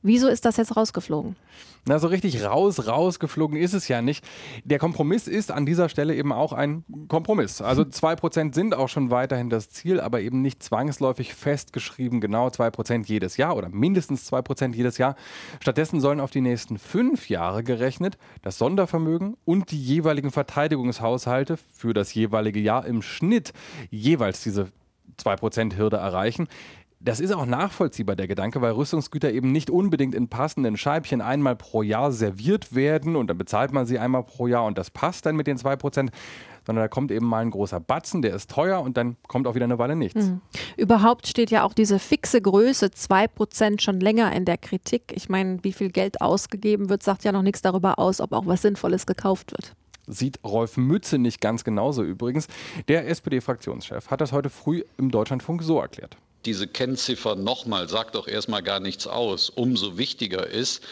Wieso 0.07 0.29
ist 0.29 0.45
das 0.45 0.59
jetzt 0.59 0.77
rausgeflogen? 0.77 1.35
Na, 1.87 1.99
so 1.99 2.09
richtig 2.09 2.45
raus, 2.45 2.87
rausgeflogen 2.87 3.57
ist 3.57 3.73
es 3.73 3.89
ja 3.89 4.03
nicht. 4.03 4.23
Der 4.65 4.79
Kompromiss 4.79 5.27
ist 5.27 5.51
an 5.51 5.65
dieser 5.65 5.89
Stelle 5.89 6.15
eben 6.15 6.31
auch 6.31 6.53
ein 6.53 6.85
Kompromiss. 7.09 7.63
Also 7.63 7.83
2% 7.85 8.55
sind 8.55 8.75
auch 8.75 8.91
schon 8.91 9.11
weiterhin 9.11 9.49
das 9.49 9.71
Ziel, 9.71 10.01
aber 10.01 10.21
eben 10.21 10.43
nicht 10.43 10.63
zwangsläufig 10.63 11.33
festgeschrieben, 11.33 12.21
genau 12.21 12.49
2% 12.49 13.07
jedes 13.07 13.39
Jahr 13.39 13.57
oder 13.57 13.71
mindestens 13.71 14.31
2% 14.31 14.75
jedes 14.75 14.99
Jahr. 14.99 15.17
Stattdessen 15.61 16.01
sollen 16.01 16.21
auf 16.21 16.31
die 16.31 16.43
nächsten 16.43 16.77
fünf 16.77 17.31
Jahre 17.31 17.65
gerechnet 17.65 18.19
das 18.43 18.59
Sondervermögen 18.59 19.39
und 19.47 19.71
die 19.71 19.83
jeweiligen 19.83 20.31
Verteidigungshaushalte 20.31 21.57
für 21.73 21.95
das 21.95 22.13
jeweilige 22.13 22.61
Jahr 22.61 22.85
im 22.85 23.01
Schnitt 23.01 23.55
jeweils 23.91 24.43
diese 24.43 24.71
2%-Hürde 25.19 25.97
erreichen. 25.97 26.49
Das 27.05 27.21
ist 27.21 27.33
auch 27.33 27.45
nachvollziehbar, 27.45 28.17
der 28.17 28.27
Gedanke, 28.27 28.63
weil 28.63 28.73
Rüstungsgüter 28.73 29.31
eben 29.31 29.53
nicht 29.53 29.69
unbedingt 29.69 30.15
in 30.15 30.29
passenden 30.29 30.79
Scheibchen 30.79 31.21
einmal 31.21 31.55
pro 31.55 31.83
Jahr 31.83 32.13
serviert 32.13 32.75
werden 32.75 33.15
und 33.15 33.27
dann 33.27 33.37
bezahlt 33.37 33.73
man 33.73 33.85
sie 33.85 33.99
einmal 33.99 34.23
pro 34.23 34.47
Jahr 34.47 34.65
und 34.65 34.79
das 34.79 34.91
passt 34.91 35.27
dann 35.27 35.37
mit 35.37 35.47
den 35.47 35.59
2%, 35.59 36.09
sondern 36.67 36.83
da 36.83 36.89
kommt 36.89 37.11
eben 37.11 37.27
mal 37.27 37.43
ein 37.43 37.51
großer 37.51 37.79
Batzen, 37.79 38.23
der 38.23 38.35
ist 38.35 38.51
teuer 38.51 38.81
und 38.81 38.97
dann 38.97 39.19
kommt 39.29 39.47
auch 39.47 39.55
wieder 39.55 39.67
eine 39.67 39.79
Weile 39.79 39.97
nichts. 39.97 40.25
Mhm. 40.25 40.41
Überhaupt 40.79 41.27
steht 41.27 41.51
ja 41.51 41.65
auch 41.65 41.75
diese 41.75 41.99
fixe 41.99 42.41
Größe 42.41 42.87
2% 42.87 43.83
schon 43.83 44.01
länger 44.01 44.33
in 44.33 44.47
der 44.47 44.57
Kritik. 44.57 45.13
Ich 45.15 45.29
meine, 45.29 45.63
wie 45.63 45.75
viel 45.75 45.91
Geld 45.91 46.23
ausgegeben 46.23 46.89
wird, 46.89 47.03
sagt 47.03 47.25
ja 47.25 47.33
noch 47.33 47.43
nichts 47.43 47.61
darüber 47.61 47.99
aus, 47.99 48.23
ob 48.23 48.33
auch 48.33 48.47
was 48.47 48.63
Sinnvolles 48.63 49.07
gekauft 49.07 49.53
wird 49.53 49.75
sieht 50.07 50.39
Rolf 50.45 50.77
Mütze 50.77 51.17
nicht 51.17 51.41
ganz 51.41 51.65
genauso 51.65 52.03
übrigens. 52.03 52.47
Der 52.89 53.09
SPD-Fraktionschef 53.09 54.11
hat 54.11 54.21
das 54.21 54.33
heute 54.33 54.51
früh 54.51 54.83
im 54.99 55.11
Deutschlandfunk 55.11 55.63
so 55.63 55.81
erklärt. 55.81 56.19
Diese 56.47 56.67
Kennziffer 56.67 57.37
nochmal 57.37 57.89
sagt 57.89 58.15
doch 58.15 58.29
erstmal 58.29 58.63
gar 58.63 58.81
nichts 58.81 59.07
aus. 59.07 59.51
Umso 59.51 59.99
wichtiger 59.99 60.47
ist, 60.47 60.83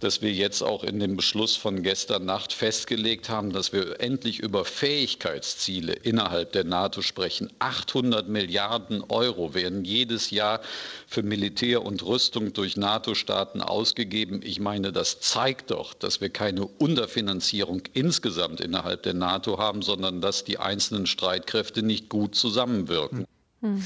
dass 0.00 0.22
wir 0.22 0.32
jetzt 0.32 0.62
auch 0.62 0.84
in 0.84 0.98
dem 1.00 1.16
Beschluss 1.16 1.56
von 1.56 1.82
gestern 1.82 2.24
Nacht 2.24 2.52
festgelegt 2.52 3.28
haben, 3.28 3.52
dass 3.52 3.72
wir 3.72 4.00
endlich 4.00 4.40
über 4.40 4.64
Fähigkeitsziele 4.64 5.92
innerhalb 5.92 6.52
der 6.52 6.64
NATO 6.64 7.00
sprechen. 7.00 7.50
800 7.60 8.28
Milliarden 8.28 9.02
Euro 9.08 9.54
werden 9.54 9.84
jedes 9.84 10.30
Jahr 10.30 10.60
für 11.06 11.22
Militär 11.22 11.82
und 11.82 12.04
Rüstung 12.04 12.52
durch 12.52 12.76
NATO-Staaten 12.76 13.60
ausgegeben. 13.60 14.40
Ich 14.42 14.60
meine, 14.60 14.92
das 14.92 15.20
zeigt 15.20 15.70
doch, 15.70 15.94
dass 15.94 16.20
wir 16.20 16.28
keine 16.28 16.66
Unterfinanzierung 16.66 17.82
insgesamt 17.92 18.60
innerhalb 18.60 19.04
der 19.04 19.14
NATO 19.14 19.58
haben, 19.58 19.82
sondern 19.82 20.20
dass 20.20 20.44
die 20.44 20.58
einzelnen 20.58 21.06
Streitkräfte 21.06 21.82
nicht 21.82 22.08
gut 22.08 22.34
zusammenwirken. 22.34 23.26
Hm. 23.62 23.82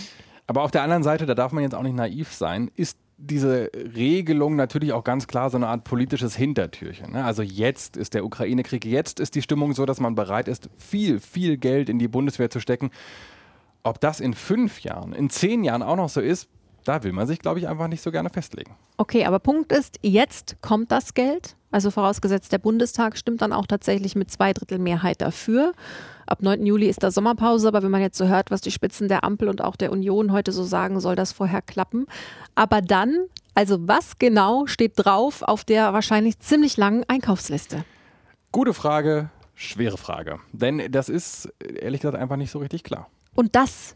Aber 0.48 0.62
auf 0.62 0.70
der 0.70 0.82
anderen 0.82 1.02
Seite, 1.02 1.26
da 1.26 1.34
darf 1.34 1.52
man 1.52 1.62
jetzt 1.62 1.74
auch 1.74 1.82
nicht 1.82 1.94
naiv 1.94 2.32
sein, 2.32 2.70
ist 2.74 2.98
diese 3.18 3.70
Regelung 3.74 4.56
natürlich 4.56 4.92
auch 4.94 5.04
ganz 5.04 5.26
klar 5.26 5.50
so 5.50 5.58
eine 5.58 5.66
Art 5.68 5.84
politisches 5.84 6.34
Hintertürchen. 6.36 7.12
Ne? 7.12 7.24
Also 7.24 7.42
jetzt 7.42 7.96
ist 7.98 8.14
der 8.14 8.24
Ukraine-Krieg, 8.24 8.86
jetzt 8.86 9.20
ist 9.20 9.34
die 9.34 9.42
Stimmung 9.42 9.74
so, 9.74 9.84
dass 9.84 10.00
man 10.00 10.14
bereit 10.14 10.48
ist, 10.48 10.70
viel, 10.78 11.20
viel 11.20 11.58
Geld 11.58 11.90
in 11.90 11.98
die 11.98 12.08
Bundeswehr 12.08 12.48
zu 12.48 12.60
stecken. 12.60 12.90
Ob 13.82 14.00
das 14.00 14.20
in 14.20 14.32
fünf 14.32 14.80
Jahren, 14.80 15.12
in 15.12 15.28
zehn 15.28 15.64
Jahren 15.64 15.82
auch 15.82 15.96
noch 15.96 16.08
so 16.08 16.20
ist, 16.20 16.48
da 16.84 17.02
will 17.02 17.12
man 17.12 17.26
sich, 17.26 17.40
glaube 17.40 17.58
ich, 17.58 17.68
einfach 17.68 17.88
nicht 17.88 18.00
so 18.00 18.10
gerne 18.10 18.30
festlegen. 18.30 18.74
Okay, 18.96 19.26
aber 19.26 19.40
Punkt 19.40 19.70
ist, 19.72 19.98
jetzt 20.02 20.56
kommt 20.62 20.90
das 20.90 21.12
Geld. 21.12 21.56
Also 21.70 21.90
vorausgesetzt, 21.90 22.52
der 22.52 22.58
Bundestag 22.58 23.16
stimmt 23.18 23.42
dann 23.42 23.52
auch 23.52 23.66
tatsächlich 23.66 24.16
mit 24.16 24.30
zwei 24.30 24.52
Drittel 24.52 24.78
Mehrheit 24.78 25.20
dafür. 25.20 25.72
Ab 26.26 26.42
9. 26.42 26.64
Juli 26.64 26.88
ist 26.88 27.02
da 27.02 27.10
Sommerpause, 27.10 27.68
aber 27.68 27.82
wenn 27.82 27.90
man 27.90 28.00
jetzt 28.00 28.18
so 28.18 28.26
hört, 28.26 28.50
was 28.50 28.60
die 28.60 28.70
Spitzen 28.70 29.08
der 29.08 29.25
Ampel 29.25 29.48
und 29.48 29.62
auch 29.62 29.76
der 29.76 29.92
Union 29.92 30.32
heute 30.32 30.52
so 30.52 30.62
sagen, 30.62 31.00
soll 31.00 31.16
das 31.16 31.32
vorher 31.32 31.62
klappen. 31.62 32.06
Aber 32.54 32.82
dann, 32.82 33.16
also 33.54 33.87
was 33.87 34.18
genau 34.18 34.66
steht 34.66 34.92
drauf 34.96 35.42
auf 35.42 35.64
der 35.64 35.92
wahrscheinlich 35.92 36.38
ziemlich 36.38 36.76
langen 36.76 37.04
Einkaufsliste? 37.08 37.84
Gute 38.52 38.72
Frage, 38.75 39.30
schwere 39.54 39.98
Frage. 39.98 40.38
Denn 40.52 40.90
das 40.90 41.08
ist 41.08 41.52
ehrlich 41.60 42.00
gesagt 42.00 42.16
einfach 42.16 42.37
nicht 42.37 42.50
so 42.50 42.58
richtig 42.58 42.84
klar. 42.84 43.08
Und 43.34 43.56
das 43.56 43.94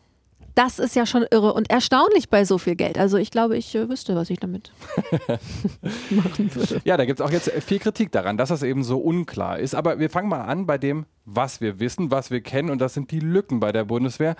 das 0.55 0.79
ist 0.79 0.97
ja 0.97 1.07
schon 1.07 1.25
irre 1.31 1.55
und 1.55 1.71
erstaunlich 1.71 2.29
bei 2.29 2.45
so 2.45 2.59
viel 2.59 2.77
Geld. 2.77 2.99
Also 2.99 3.17
ich 3.17 3.31
glaube, 3.31 3.57
ich 3.57 3.75
äh, 3.75 3.89
wüsste, 3.89 4.15
was 4.15 4.31
ich 4.31 4.39
damit 4.39 4.73
machen 6.11 6.55
würde. 6.55 6.81
Ja, 6.85 6.97
da 6.97 7.05
gibt 7.05 7.21
es 7.21 7.27
auch 7.27 7.31
jetzt 7.31 7.51
viel 7.51 7.79
Kritik 7.79 8.13
daran, 8.13 8.37
dass 8.37 8.51
das 8.51 8.63
eben 8.63 8.85
so 8.85 8.99
unklar 8.99 9.59
ist. 9.59 9.75
Aber 9.75 9.99
wir 9.99 10.11
fangen 10.11 10.29
mal 10.29 10.43
an 10.43 10.67
bei 10.67 10.79
dem, 10.79 11.07
was 11.25 11.61
wir 11.61 11.81
wissen, 11.81 12.11
was 12.11 12.31
wir 12.31 12.41
kennen. 12.41 12.71
Und 12.71 12.81
das 12.81 12.95
sind 12.95 13.11
die 13.11 13.21
Lücken 13.21 13.61
bei 13.61 13.73
der 13.73 13.85
Bundeswehr. 13.85 14.37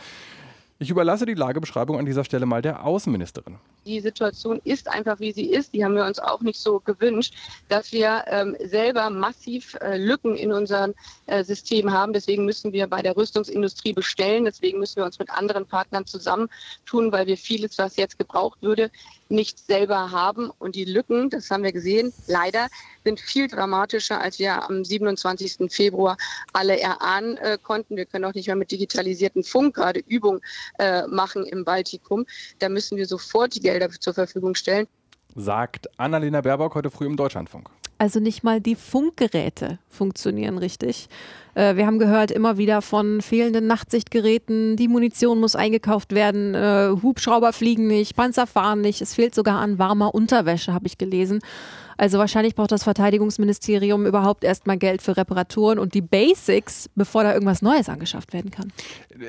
Ich 0.83 0.91
überlasse 0.91 1.27
die 1.27 1.35
Lagebeschreibung 1.35 1.97
an 1.97 2.07
dieser 2.07 2.25
Stelle 2.25 2.45
mal 2.45 2.61
der 2.61 2.85
Außenministerin. 2.85 3.57
Die 3.87 4.01
Situation 4.01 4.61
ist 4.65 4.89
einfach, 4.89 5.21
wie 5.21 5.31
sie 5.31 5.47
ist. 5.47 5.73
Die 5.73 5.85
haben 5.85 5.95
wir 5.95 6.05
uns 6.05 6.19
auch 6.19 6.41
nicht 6.41 6.59
so 6.59 6.81
gewünscht, 6.81 7.35
dass 7.69 7.93
wir 7.93 8.25
ähm, 8.27 8.57
selber 8.65 9.09
massiv 9.09 9.77
äh, 9.81 9.97
Lücken 9.97 10.35
in 10.35 10.51
unserem 10.51 10.93
äh, 11.27 11.45
System 11.45 11.93
haben. 11.93 12.13
Deswegen 12.13 12.45
müssen 12.45 12.73
wir 12.73 12.89
bei 12.89 13.01
der 13.01 13.17
Rüstungsindustrie 13.17 13.93
bestellen. 13.93 14.45
Deswegen 14.45 14.81
müssen 14.81 14.97
wir 14.97 15.05
uns 15.05 15.21
mit 15.21 15.31
anderen 15.31 15.67
Partnern 15.67 16.05
zusammentun, 16.05 17.13
weil 17.13 17.29
wir 17.29 17.37
vieles, 17.37 17.79
was 17.79 17.95
jetzt 17.95 18.19
gebraucht 18.19 18.61
würde, 18.61 18.91
nicht 19.33 19.59
selber 19.67 20.11
haben. 20.13 20.51
Und 20.59 20.77
die 20.77 20.85
Lücken, 20.85 21.31
das 21.31 21.51
haben 21.51 21.65
wir 21.65 21.73
gesehen, 21.73 22.13
leider 22.27 22.69
sind 23.05 23.19
viel 23.19 23.49
dramatischer, 23.49 24.21
als 24.21 24.39
wir 24.39 24.69
am 24.69 24.85
27. 24.85 25.73
Februar 25.73 26.17
alle 26.53 26.79
erahnen 26.79 27.37
äh, 27.39 27.59
konnten. 27.61 27.97
Wir 27.97 28.07
können 28.07 28.25
auch 28.25 28.35
nicht 28.35 28.47
mehr 28.47 28.57
mit 28.57 28.71
digitalisierten 28.71 29.43
Funk 29.43 29.75
gerade 29.75 30.01
Übungen 30.07 30.41
äh, 30.79 31.07
machen 31.09 31.45
im 31.47 31.65
Baltikum. 31.65 32.27
Da 32.61 32.69
müssen 32.69 32.97
wir 32.97 33.07
sofort 33.07 33.55
die 33.55 33.61
Gelder 33.61 33.91
zur 33.91 34.15
Verfügung 34.15 34.55
stellen. 34.55 34.87
Sagt 35.35 35.89
Annalena 35.99 36.43
Baerbock 36.43 36.75
heute 36.75 36.91
früh 36.91 37.07
im 37.07 37.17
Deutschlandfunk. 37.17 37.71
Also 38.03 38.19
nicht 38.19 38.43
mal 38.43 38.61
die 38.61 38.75
Funkgeräte 38.75 39.79
funktionieren 39.89 40.59
richtig. 40.59 41.09
Äh, 41.55 41.77
wir 41.77 41.87
haben 41.87 42.01
gehört 42.01 42.33
immer 42.33 42.59
wieder 42.59 42.83
von 42.83 43.21
fehlenden 43.21 43.69
Nachtsichtgeräten, 43.69 44.75
die 44.75 44.89
Munition 44.89 45.39
muss 45.39 45.55
eingekauft 45.55 46.13
werden, 46.13 46.53
äh, 46.57 46.89
Hubschrauber 47.01 47.53
fliegen 47.53 47.87
nicht, 47.87 48.17
Panzer 48.17 48.49
fahren 48.49 48.81
nicht, 48.81 49.03
es 49.03 49.15
fehlt 49.15 49.37
sogar 49.37 49.61
an 49.61 49.79
warmer 49.79 50.17
Unterwäsche, 50.17 50.75
habe 50.75 50.89
ich 50.89 50.99
gelesen. 50.99 51.43
Also 51.97 52.19
wahrscheinlich 52.19 52.55
braucht 52.55 52.73
das 52.73 52.85
Verteidigungsministerium 52.85 54.07
überhaupt 54.07 54.45
erstmal 54.45 54.79
Geld 54.79 55.03
für 55.03 55.17
Reparaturen 55.17 55.79
und 55.79 55.95
die 55.95 56.01
Basics, 56.01 56.89
bevor 56.95 57.23
da 57.23 57.33
irgendwas 57.33 57.63
Neues 57.63 57.89
angeschafft 57.89 58.33
werden 58.33 58.51
kann. 58.51 58.73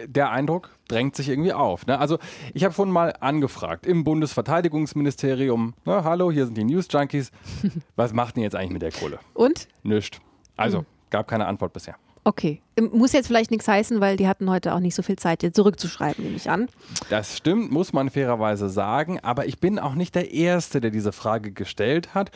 Der 0.08 0.32
Eindruck 0.32 0.70
drängt 0.88 1.16
sich 1.16 1.30
irgendwie 1.30 1.54
auf. 1.54 1.86
Ne? 1.86 2.00
Also 2.00 2.20
ich 2.54 2.64
habe 2.64 2.74
vorhin 2.74 2.94
mal 2.94 3.14
angefragt 3.20 3.86
im 3.86 4.04
Bundesverteidigungsministerium, 4.04 5.74
na, 5.86 6.04
hallo, 6.04 6.32
hier 6.32 6.46
sind 6.46 6.58
die 6.58 6.64
News 6.64 6.88
Junkies, 6.90 7.32
was 7.96 8.14
macht 8.14 8.36
denn 8.36 8.44
jetzt 8.44 8.56
eigentlich 8.56 8.72
mit 8.72 8.82
der 8.82 8.92
Kohle? 8.92 9.20
Und? 9.34 9.68
Nischt. 9.84 10.20
Also, 10.56 10.80
hm. 10.80 10.86
gab 11.10 11.28
keine 11.28 11.48
Antwort 11.48 11.74
bisher. 11.74 11.96
Okay. 12.24 12.62
Muss 12.92 13.12
jetzt 13.12 13.28
vielleicht 13.28 13.52
nichts 13.52 13.68
heißen, 13.68 14.00
weil 14.00 14.16
die 14.16 14.28
hatten 14.28 14.50
heute 14.50 14.74
auch 14.74 14.80
nicht 14.80 14.96
so 14.96 15.04
viel 15.04 15.18
Zeit, 15.18 15.42
dir 15.42 15.52
zurückzuschreiben, 15.52 16.24
nehme 16.24 16.38
ich 16.38 16.50
an. 16.50 16.68
Das 17.10 17.38
stimmt, 17.38 17.72
muss 17.72 17.94
man 17.94 18.10
fairerweise 18.10 18.70
sagen. 18.70 19.20
Aber 19.20 19.46
ich 19.46 19.60
bin 19.60 19.78
auch 19.78 19.94
nicht 19.96 20.16
der 20.16 20.32
Erste, 20.32 20.82
der 20.82 20.90
diese 20.90 21.12
Frage 21.12 21.52
gestellt 21.52 22.16
hat. 22.16 22.32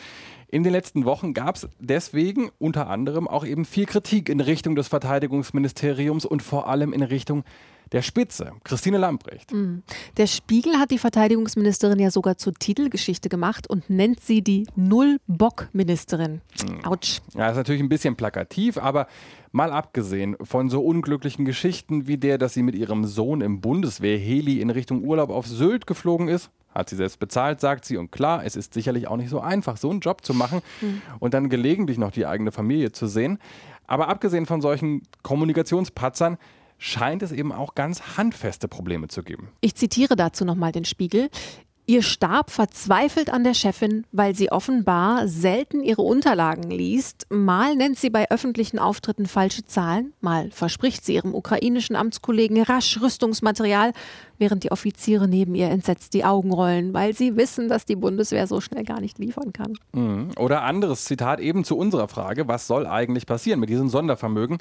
In 0.50 0.64
den 0.64 0.72
letzten 0.72 1.06
Wochen 1.06 1.34
gab 1.34 1.56
es 1.56 1.68
deswegen 1.80 2.50
unter 2.60 2.88
anderem 2.88 3.28
auch 3.28 3.46
eben 3.46 3.66
viel 3.66 3.86
Kritik 3.86 4.30
in 4.30 4.40
Richtung 4.40 4.76
des 4.76 4.88
Verteidigungsministeriums 4.88 6.26
und 6.26 6.42
vor 6.42 6.68
allem 6.70 6.94
in 6.94 7.04
Richtung 7.04 7.44
der 7.92 8.02
Spitze, 8.02 8.52
Christine 8.64 8.98
Lambrecht. 8.98 9.54
Mhm. 9.54 9.84
Der 10.18 10.28
Spiegel 10.28 10.78
hat 10.78 10.92
die 10.92 10.98
Verteidigungsministerin 10.98 12.00
ja 12.00 12.12
sogar 12.12 12.38
zur 12.38 12.54
Titelgeschichte 12.54 13.30
gemacht 13.30 13.70
und 13.70 13.90
nennt 13.90 14.20
sie 14.20 14.42
die 14.42 14.68
Null-Bock-Ministerin. 14.76 16.42
Mhm. 16.68 16.86
Autsch. 16.86 17.22
Ja, 17.36 17.50
ist 17.50 17.58
natürlich 17.58 17.82
ein 17.82 17.90
bisschen 17.90 18.16
plakativ, 18.16 18.78
aber 18.78 19.08
mal 19.52 19.72
abgesehen 19.72 20.36
von 20.42 20.70
so 20.70 20.82
unglücklichen 20.82 21.46
Geschichten 21.46 22.08
wie 22.08 22.18
der, 22.18 22.38
dass 22.38 22.54
sie 22.54 22.64
mit 22.64 22.76
ihrem 22.76 23.06
Sohn 23.06 23.42
im 23.42 23.62
Bundeswehr-Heli 23.62 24.62
in 24.62 24.70
Richtung 24.70 25.04
Urlaub 25.04 25.30
auf 25.30 25.48
Sylt 25.48 25.88
geflogen 25.88 26.28
ist, 26.28 26.50
hat 26.74 26.90
sie 26.90 26.96
selbst 26.96 27.20
bezahlt, 27.20 27.60
sagt 27.60 27.86
sie. 27.86 27.98
Und 27.98 28.12
klar, 28.12 28.46
es 28.46 28.56
ist 28.56 28.74
sicherlich 28.74 29.08
auch 29.08 29.18
nicht 29.18 29.30
so 29.30 29.40
einfach, 29.40 29.78
so 29.78 29.90
einen 29.90 30.00
Job 30.00 30.24
zu 30.24 30.34
machen 30.34 30.62
mhm. 30.82 31.02
und 31.20 31.34
dann 31.34 31.50
gelegentlich 31.50 31.98
noch 31.98 32.12
die 32.12 32.26
eigene 32.26 32.52
Familie 32.52 32.92
zu 32.92 33.08
sehen. 33.08 33.40
Aber 33.88 34.10
abgesehen 34.10 34.46
von 34.46 34.62
solchen 34.62 35.02
Kommunikationspatzern 35.24 36.38
scheint 36.78 37.24
es 37.24 37.32
eben 37.32 37.52
auch 37.52 37.76
ganz 37.76 38.18
handfeste 38.18 38.68
Probleme 38.68 39.08
zu 39.08 39.24
geben. 39.24 39.50
Ich 39.62 39.76
zitiere 39.76 40.16
dazu 40.16 40.46
nochmal 40.46 40.72
den 40.72 40.86
Spiegel. 40.86 41.30
Ihr 41.90 42.02
Stab 42.02 42.52
verzweifelt 42.52 43.30
an 43.30 43.46
der 43.46 43.54
Chefin, 43.54 44.06
weil 44.12 44.36
sie 44.36 44.52
offenbar 44.52 45.30
selten 45.30 45.82
ihre 45.82 46.02
Unterlagen 46.02 46.70
liest. 46.70 47.28
Mal 47.30 47.78
nennt 47.78 47.98
sie 47.98 48.10
bei 48.10 48.30
öffentlichen 48.30 48.78
Auftritten 48.78 49.26
falsche 49.26 49.66
Zahlen, 49.66 50.12
mal 50.20 50.52
verspricht 50.52 51.06
sie 51.06 51.16
ihrem 51.16 51.34
ukrainischen 51.34 51.96
Amtskollegen 51.96 52.62
rasch 52.62 53.00
Rüstungsmaterial, 53.00 53.94
während 54.38 54.66
die 54.66 54.72
Offiziere 54.74 55.30
neben 55.30 55.56
ihr 55.56 55.70
entsetzt 55.70 56.14
die 56.14 56.26
Augen 56.26 56.52
rollen, 56.52 56.94
weil 56.94 57.16
sie 57.16 57.38
wissen, 57.38 57.70
dass 57.70 57.86
die 57.86 57.96
Bundeswehr 57.96 58.48
so 58.48 58.60
schnell 58.60 58.84
gar 58.84 59.00
nicht 59.00 59.18
liefern 59.18 59.54
kann. 59.54 59.72
Mhm. 59.94 60.32
Oder 60.38 60.64
anderes 60.64 61.06
Zitat 61.06 61.40
eben 61.40 61.64
zu 61.64 61.78
unserer 61.78 62.10
Frage, 62.10 62.50
was 62.50 62.68
soll 62.68 62.86
eigentlich 62.86 63.26
passieren 63.26 63.62
mit 63.62 63.70
diesem 63.70 63.88
Sondervermögen? 63.88 64.58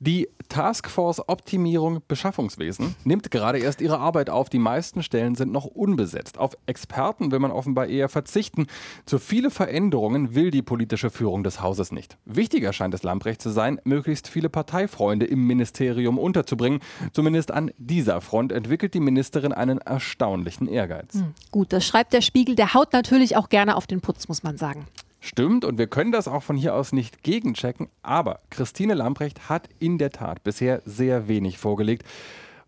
Die 0.00 0.28
Taskforce 0.48 1.28
Optimierung 1.28 2.02
Beschaffungswesen 2.06 2.94
nimmt 3.02 3.32
gerade 3.32 3.58
erst 3.58 3.80
ihre 3.80 3.98
Arbeit 3.98 4.30
auf. 4.30 4.48
Die 4.48 4.60
meisten 4.60 5.02
Stellen 5.02 5.34
sind 5.34 5.50
noch 5.50 5.64
unbesetzt. 5.64 6.38
Auf 6.38 6.56
Experten 6.66 7.32
will 7.32 7.40
man 7.40 7.50
offenbar 7.50 7.86
eher 7.88 8.08
verzichten. 8.08 8.68
Zu 9.06 9.18
viele 9.18 9.50
Veränderungen 9.50 10.36
will 10.36 10.52
die 10.52 10.62
politische 10.62 11.10
Führung 11.10 11.42
des 11.42 11.60
Hauses 11.60 11.90
nicht. 11.90 12.16
Wichtiger 12.24 12.72
scheint 12.72 12.94
es 12.94 13.02
Lamprecht 13.02 13.42
zu 13.42 13.50
sein, 13.50 13.80
möglichst 13.82 14.28
viele 14.28 14.48
Parteifreunde 14.48 15.26
im 15.26 15.46
Ministerium 15.46 16.16
unterzubringen. 16.16 16.78
Zumindest 17.12 17.50
an 17.50 17.72
dieser 17.76 18.20
Front 18.20 18.52
entwickelt 18.52 18.94
die 18.94 19.00
Ministerin 19.00 19.52
einen 19.52 19.78
erstaunlichen 19.78 20.68
Ehrgeiz. 20.68 21.14
Hm, 21.14 21.34
gut, 21.50 21.72
das 21.72 21.84
schreibt 21.84 22.12
der 22.12 22.20
Spiegel. 22.20 22.54
Der 22.54 22.72
haut 22.72 22.92
natürlich 22.92 23.36
auch 23.36 23.48
gerne 23.48 23.74
auf 23.76 23.88
den 23.88 24.00
Putz, 24.00 24.28
muss 24.28 24.44
man 24.44 24.58
sagen. 24.58 24.86
Stimmt 25.20 25.64
und 25.64 25.78
wir 25.78 25.88
können 25.88 26.12
das 26.12 26.28
auch 26.28 26.42
von 26.42 26.56
hier 26.56 26.74
aus 26.74 26.92
nicht 26.92 27.22
gegenchecken, 27.22 27.88
aber 28.02 28.40
Christine 28.50 28.94
Lamprecht 28.94 29.48
hat 29.48 29.68
in 29.78 29.98
der 29.98 30.10
Tat 30.10 30.44
bisher 30.44 30.80
sehr 30.84 31.26
wenig 31.26 31.58
vorgelegt, 31.58 32.04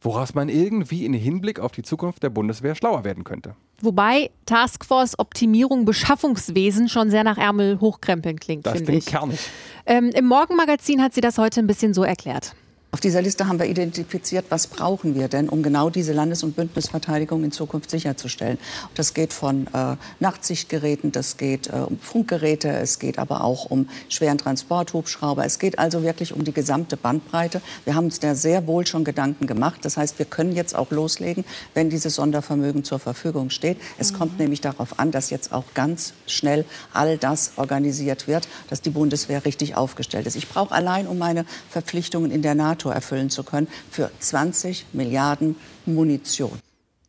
woraus 0.00 0.34
man 0.34 0.48
irgendwie 0.48 1.04
in 1.04 1.12
Hinblick 1.12 1.60
auf 1.60 1.72
die 1.72 1.82
Zukunft 1.82 2.22
der 2.22 2.30
Bundeswehr 2.30 2.74
schlauer 2.74 3.04
werden 3.04 3.22
könnte. 3.22 3.54
Wobei 3.82 4.30
Taskforce 4.46 5.18
Optimierung 5.18 5.84
Beschaffungswesen 5.84 6.88
schon 6.88 7.10
sehr 7.10 7.24
nach 7.24 7.38
Ärmel 7.38 7.80
hochkrempeln 7.80 8.38
klingt, 8.38 8.66
finde 8.66 8.92
ich. 8.92 9.06
Kernig. 9.06 9.38
Ähm, 9.86 10.10
Im 10.10 10.26
Morgenmagazin 10.26 11.02
hat 11.02 11.14
sie 11.14 11.20
das 11.20 11.38
heute 11.38 11.60
ein 11.60 11.66
bisschen 11.66 11.94
so 11.94 12.02
erklärt. 12.02 12.54
Auf 12.92 12.98
dieser 12.98 13.22
Liste 13.22 13.46
haben 13.46 13.60
wir 13.60 13.66
identifiziert, 13.66 14.46
was 14.48 14.66
brauchen 14.66 15.14
wir 15.14 15.28
denn, 15.28 15.48
um 15.48 15.62
genau 15.62 15.90
diese 15.90 16.12
Landes- 16.12 16.42
und 16.42 16.56
Bündnisverteidigung 16.56 17.44
in 17.44 17.52
Zukunft 17.52 17.88
sicherzustellen. 17.88 18.58
Das 18.96 19.14
geht 19.14 19.32
von 19.32 19.68
äh, 19.68 19.94
Nachtsichtgeräten, 20.18 21.12
das 21.12 21.36
geht 21.36 21.68
äh, 21.68 21.76
um 21.76 22.00
Funkgeräte, 22.00 22.68
es 22.68 22.98
geht 22.98 23.20
aber 23.20 23.44
auch 23.44 23.66
um 23.66 23.88
schweren 24.08 24.38
Transporthubschrauber. 24.38 25.44
Es 25.44 25.60
geht 25.60 25.78
also 25.78 26.02
wirklich 26.02 26.32
um 26.32 26.42
die 26.42 26.52
gesamte 26.52 26.96
Bandbreite. 26.96 27.62
Wir 27.84 27.94
haben 27.94 28.06
uns 28.06 28.18
da 28.18 28.34
sehr 28.34 28.66
wohl 28.66 28.84
schon 28.88 29.04
Gedanken 29.04 29.46
gemacht. 29.46 29.84
Das 29.84 29.96
heißt, 29.96 30.18
wir 30.18 30.26
können 30.26 30.56
jetzt 30.56 30.74
auch 30.74 30.90
loslegen, 30.90 31.44
wenn 31.74 31.90
dieses 31.90 32.16
Sondervermögen 32.16 32.82
zur 32.82 32.98
Verfügung 32.98 33.50
steht. 33.50 33.76
Es 33.98 34.12
mhm. 34.12 34.18
kommt 34.18 34.38
nämlich 34.40 34.62
darauf 34.62 34.98
an, 34.98 35.12
dass 35.12 35.30
jetzt 35.30 35.52
auch 35.52 35.74
ganz 35.74 36.12
schnell 36.26 36.64
all 36.92 37.18
das 37.18 37.52
organisiert 37.54 38.26
wird, 38.26 38.48
dass 38.68 38.82
die 38.82 38.90
Bundeswehr 38.90 39.44
richtig 39.44 39.76
aufgestellt 39.76 40.26
ist. 40.26 40.34
Ich 40.34 40.48
brauche 40.48 40.74
allein, 40.74 41.06
um 41.06 41.18
meine 41.18 41.44
Verpflichtungen 41.70 42.32
in 42.32 42.42
der 42.42 42.56
NATO 42.56 42.79
NATO 42.80 42.90
erfüllen 42.90 43.30
zu 43.30 43.42
können, 43.42 43.68
für 43.90 44.10
20 44.18 44.86
Milliarden 44.92 45.56
Munition. 45.86 46.58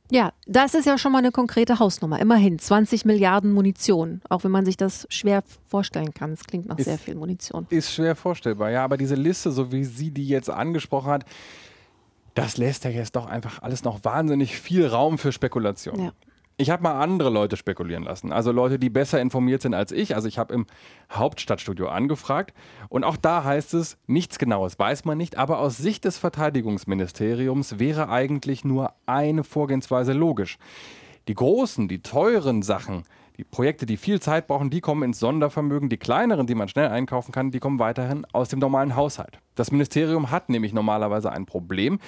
Ja, 0.09 0.33
das 0.45 0.73
ist 0.73 0.85
ja 0.85 0.97
schon 0.97 1.13
mal 1.13 1.19
eine 1.19 1.31
konkrete 1.31 1.79
Hausnummer. 1.79 2.19
Immerhin 2.19 2.59
20 2.59 3.05
Milliarden 3.05 3.53
Munition, 3.53 4.21
auch 4.27 4.43
wenn 4.43 4.51
man 4.51 4.65
sich 4.65 4.75
das 4.75 5.07
schwer 5.09 5.41
vorstellen 5.69 6.13
kann. 6.13 6.33
Es 6.33 6.43
klingt 6.43 6.67
nach 6.67 6.77
ist, 6.77 6.85
sehr 6.85 6.97
viel 6.97 7.15
Munition. 7.15 7.65
Ist 7.69 7.93
schwer 7.93 8.17
vorstellbar, 8.17 8.71
ja. 8.71 8.83
Aber 8.83 8.97
diese 8.97 9.15
Liste, 9.15 9.51
so 9.51 9.71
wie 9.71 9.85
sie 9.85 10.11
die 10.11 10.27
jetzt 10.27 10.49
angesprochen 10.49 11.11
hat, 11.11 11.25
das 12.33 12.57
lässt 12.57 12.83
ja 12.83 12.89
jetzt 12.89 13.15
doch 13.15 13.25
einfach 13.25 13.61
alles 13.61 13.85
noch 13.85 14.03
wahnsinnig 14.03 14.59
viel 14.59 14.85
Raum 14.85 15.17
für 15.17 15.31
Spekulation. 15.31 15.97
Ja. 15.97 16.11
Ich 16.61 16.69
habe 16.69 16.83
mal 16.83 17.01
andere 17.01 17.31
Leute 17.31 17.57
spekulieren 17.57 18.03
lassen, 18.03 18.31
also 18.31 18.51
Leute, 18.51 18.77
die 18.77 18.91
besser 18.91 19.19
informiert 19.19 19.63
sind 19.63 19.73
als 19.73 19.91
ich. 19.91 20.13
Also 20.13 20.27
ich 20.27 20.37
habe 20.37 20.53
im 20.53 20.67
Hauptstadtstudio 21.11 21.87
angefragt 21.87 22.53
und 22.87 23.03
auch 23.03 23.17
da 23.17 23.43
heißt 23.43 23.73
es, 23.73 23.97
nichts 24.05 24.37
Genaues 24.37 24.77
weiß 24.77 25.05
man 25.05 25.17
nicht, 25.17 25.39
aber 25.39 25.57
aus 25.57 25.77
Sicht 25.77 26.05
des 26.05 26.19
Verteidigungsministeriums 26.19 27.79
wäre 27.79 28.09
eigentlich 28.09 28.63
nur 28.63 28.93
eine 29.07 29.43
Vorgehensweise 29.43 30.13
logisch. 30.13 30.59
Die 31.27 31.33
großen, 31.33 31.87
die 31.87 32.03
teuren 32.03 32.61
Sachen, 32.61 33.05
die 33.39 33.43
Projekte, 33.43 33.87
die 33.87 33.97
viel 33.97 34.21
Zeit 34.21 34.45
brauchen, 34.45 34.69
die 34.69 34.81
kommen 34.81 35.01
ins 35.01 35.17
Sondervermögen. 35.17 35.89
Die 35.89 35.97
kleineren, 35.97 36.45
die 36.45 36.53
man 36.53 36.67
schnell 36.67 36.89
einkaufen 36.89 37.31
kann, 37.31 37.49
die 37.49 37.59
kommen 37.59 37.79
weiterhin 37.79 38.23
aus 38.33 38.49
dem 38.49 38.59
normalen 38.59 38.95
Haushalt. 38.95 39.39
Das 39.55 39.71
Ministerium 39.71 40.29
hat 40.29 40.49
nämlich 40.49 40.73
normalerweise 40.73 41.31
ein 41.31 41.47
Problem. 41.47 41.99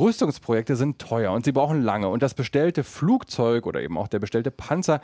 Rüstungsprojekte 0.00 0.76
sind 0.76 0.98
teuer 0.98 1.32
und 1.32 1.44
sie 1.44 1.52
brauchen 1.52 1.82
lange. 1.82 2.08
Und 2.08 2.22
das 2.22 2.34
bestellte 2.34 2.82
Flugzeug 2.82 3.66
oder 3.66 3.80
eben 3.82 3.96
auch 3.96 4.08
der 4.08 4.18
bestellte 4.18 4.50
Panzer, 4.50 5.00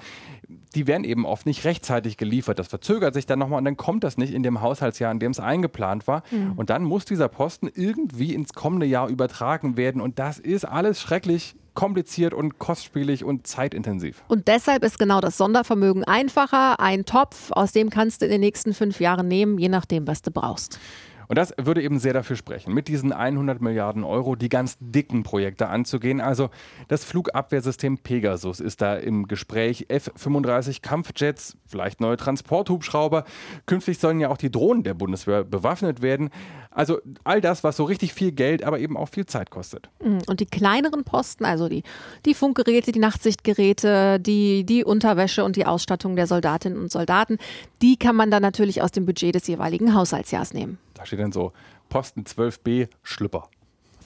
die 0.74 0.86
werden 0.86 1.04
eben 1.04 1.24
oft 1.24 1.46
nicht 1.46 1.64
rechtzeitig 1.64 2.16
geliefert. 2.16 2.58
Das 2.58 2.68
verzögert 2.68 3.14
sich 3.14 3.26
dann 3.26 3.38
nochmal 3.38 3.58
und 3.58 3.64
dann 3.64 3.76
kommt 3.76 4.02
das 4.02 4.16
nicht 4.16 4.34
in 4.34 4.42
dem 4.42 4.60
Haushaltsjahr, 4.60 5.12
in 5.12 5.20
dem 5.20 5.30
es 5.30 5.40
eingeplant 5.40 6.08
war. 6.08 6.22
Mhm. 6.30 6.52
Und 6.56 6.70
dann 6.70 6.82
muss 6.82 7.04
dieser 7.04 7.28
Posten 7.28 7.70
irgendwie 7.72 8.34
ins 8.34 8.52
kommende 8.52 8.86
Jahr 8.86 9.08
übertragen 9.08 9.76
werden. 9.76 10.00
Und 10.00 10.18
das 10.18 10.38
ist 10.38 10.64
alles 10.64 11.00
schrecklich 11.00 11.54
kompliziert 11.76 12.34
und 12.34 12.58
kostspielig 12.58 13.22
und 13.22 13.46
zeitintensiv. 13.46 14.24
Und 14.26 14.48
deshalb 14.48 14.82
ist 14.82 14.98
genau 14.98 15.20
das 15.20 15.36
Sondervermögen 15.36 16.02
einfacher, 16.02 16.80
ein 16.80 17.04
Topf, 17.04 17.52
aus 17.52 17.70
dem 17.70 17.90
kannst 17.90 18.22
du 18.22 18.24
in 18.24 18.32
den 18.32 18.40
nächsten 18.40 18.74
fünf 18.74 18.98
Jahren 18.98 19.28
nehmen, 19.28 19.58
je 19.58 19.68
nachdem, 19.68 20.08
was 20.08 20.22
du 20.22 20.32
brauchst. 20.32 20.80
Und 21.28 21.36
das 21.36 21.54
würde 21.56 21.82
eben 21.82 21.98
sehr 21.98 22.12
dafür 22.12 22.36
sprechen, 22.36 22.72
mit 22.72 22.88
diesen 22.88 23.12
100 23.12 23.60
Milliarden 23.60 24.04
Euro 24.04 24.36
die 24.36 24.48
ganz 24.48 24.76
dicken 24.80 25.22
Projekte 25.22 25.68
anzugehen. 25.68 26.20
Also 26.20 26.50
das 26.88 27.04
Flugabwehrsystem 27.04 27.98
Pegasus 27.98 28.60
ist 28.60 28.82
da 28.82 28.96
im 28.96 29.26
Gespräch, 29.28 29.86
F-35 29.88 30.82
Kampfjets, 30.82 31.56
vielleicht 31.66 32.00
neue 32.00 32.16
Transporthubschrauber. 32.16 33.24
Künftig 33.66 33.98
sollen 33.98 34.20
ja 34.20 34.28
auch 34.28 34.36
die 34.36 34.50
Drohnen 34.50 34.82
der 34.82 34.94
Bundeswehr 34.94 35.44
bewaffnet 35.44 36.02
werden. 36.02 36.30
Also 36.70 37.00
all 37.24 37.40
das, 37.40 37.64
was 37.64 37.76
so 37.76 37.84
richtig 37.84 38.12
viel 38.12 38.32
Geld, 38.32 38.62
aber 38.62 38.78
eben 38.78 38.96
auch 38.98 39.08
viel 39.08 39.24
Zeit 39.24 39.50
kostet. 39.50 39.88
Mhm. 40.04 40.18
Und 40.26 40.40
die 40.40 40.46
kleineren 40.46 41.04
Posten, 41.04 41.44
also 41.46 41.68
die, 41.68 41.82
die 42.26 42.34
Funkgeräte, 42.34 42.92
die 42.92 42.98
Nachtsichtgeräte, 42.98 44.20
die, 44.20 44.64
die 44.64 44.84
Unterwäsche 44.84 45.42
und 45.44 45.56
die 45.56 45.64
Ausstattung 45.64 46.16
der 46.16 46.26
Soldatinnen 46.26 46.78
und 46.78 46.92
Soldaten, 46.92 47.38
die 47.80 47.96
kann 47.96 48.14
man 48.14 48.30
dann 48.30 48.42
natürlich 48.42 48.82
aus 48.82 48.92
dem 48.92 49.06
Budget 49.06 49.34
des 49.34 49.46
jeweiligen 49.46 49.94
Haushaltsjahrs 49.94 50.52
nehmen. 50.52 50.78
Da 50.92 51.04
steht 51.16 51.24
dann 51.24 51.32
so 51.32 51.52
Posten 51.88 52.22
12b 52.22 52.88
Schlüpper. 53.02 53.48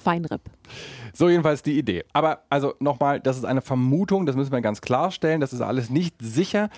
Feinripp. 0.02 0.42
So 1.12 1.28
jedenfalls 1.28 1.62
die 1.62 1.78
Idee. 1.78 2.04
Aber 2.14 2.44
also 2.48 2.74
nochmal, 2.80 3.20
das 3.20 3.36
ist 3.36 3.44
eine 3.44 3.60
Vermutung, 3.60 4.24
das 4.24 4.34
müssen 4.34 4.52
wir 4.52 4.60
ganz 4.62 4.80
klarstellen, 4.80 5.40
das 5.42 5.52
ist 5.52 5.60
alles 5.60 5.90
nicht 5.90 6.16
sicher. 6.20 6.70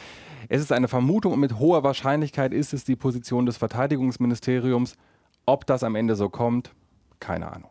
Es 0.48 0.60
ist 0.60 0.72
eine 0.72 0.88
Vermutung 0.88 1.32
und 1.32 1.40
mit 1.40 1.58
hoher 1.58 1.84
Wahrscheinlichkeit 1.84 2.52
ist 2.52 2.72
es 2.72 2.82
die 2.84 2.96
Position 2.96 3.46
des 3.46 3.58
Verteidigungsministeriums. 3.58 4.96
Ob 5.46 5.66
das 5.66 5.84
am 5.84 5.94
Ende 5.94 6.16
so 6.16 6.28
kommt, 6.28 6.74
keine 7.20 7.52
Ahnung. 7.52 7.70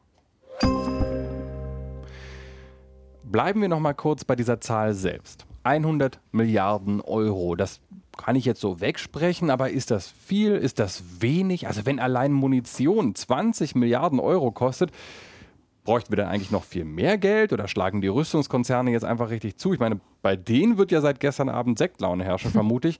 Bleiben 3.23 3.61
wir 3.61 3.69
nochmal 3.69 3.95
kurz 3.95 4.23
bei 4.23 4.35
dieser 4.35 4.61
Zahl 4.61 4.93
selbst. 4.93 5.45
100 5.63 6.19
Milliarden 6.31 7.01
Euro. 7.01 7.55
Das 7.55 7.81
kann 8.17 8.35
ich 8.35 8.45
jetzt 8.45 8.61
so 8.61 8.81
wegsprechen, 8.81 9.49
aber 9.49 9.69
ist 9.69 9.91
das 9.91 10.07
viel? 10.07 10.55
Ist 10.55 10.79
das 10.79 11.03
wenig? 11.19 11.67
Also 11.67 11.85
wenn 11.85 11.99
allein 11.99 12.33
Munition 12.33 13.15
20 13.15 13.75
Milliarden 13.75 14.19
Euro 14.19 14.51
kostet, 14.51 14.91
bräuchten 15.83 16.11
wir 16.11 16.17
dann 16.17 16.27
eigentlich 16.27 16.51
noch 16.51 16.63
viel 16.63 16.85
mehr 16.85 17.17
Geld 17.17 17.53
oder 17.53 17.67
schlagen 17.67 18.01
die 18.01 18.07
Rüstungskonzerne 18.07 18.91
jetzt 18.91 19.05
einfach 19.05 19.29
richtig 19.29 19.57
zu? 19.57 19.73
Ich 19.73 19.79
meine, 19.79 19.99
bei 20.21 20.35
denen 20.35 20.77
wird 20.77 20.91
ja 20.91 21.01
seit 21.01 21.19
gestern 21.19 21.49
Abend 21.49 21.77
Sektlaune 21.77 22.23
herrschen, 22.23 22.51
vermute 22.51 22.89
ich. 22.89 22.99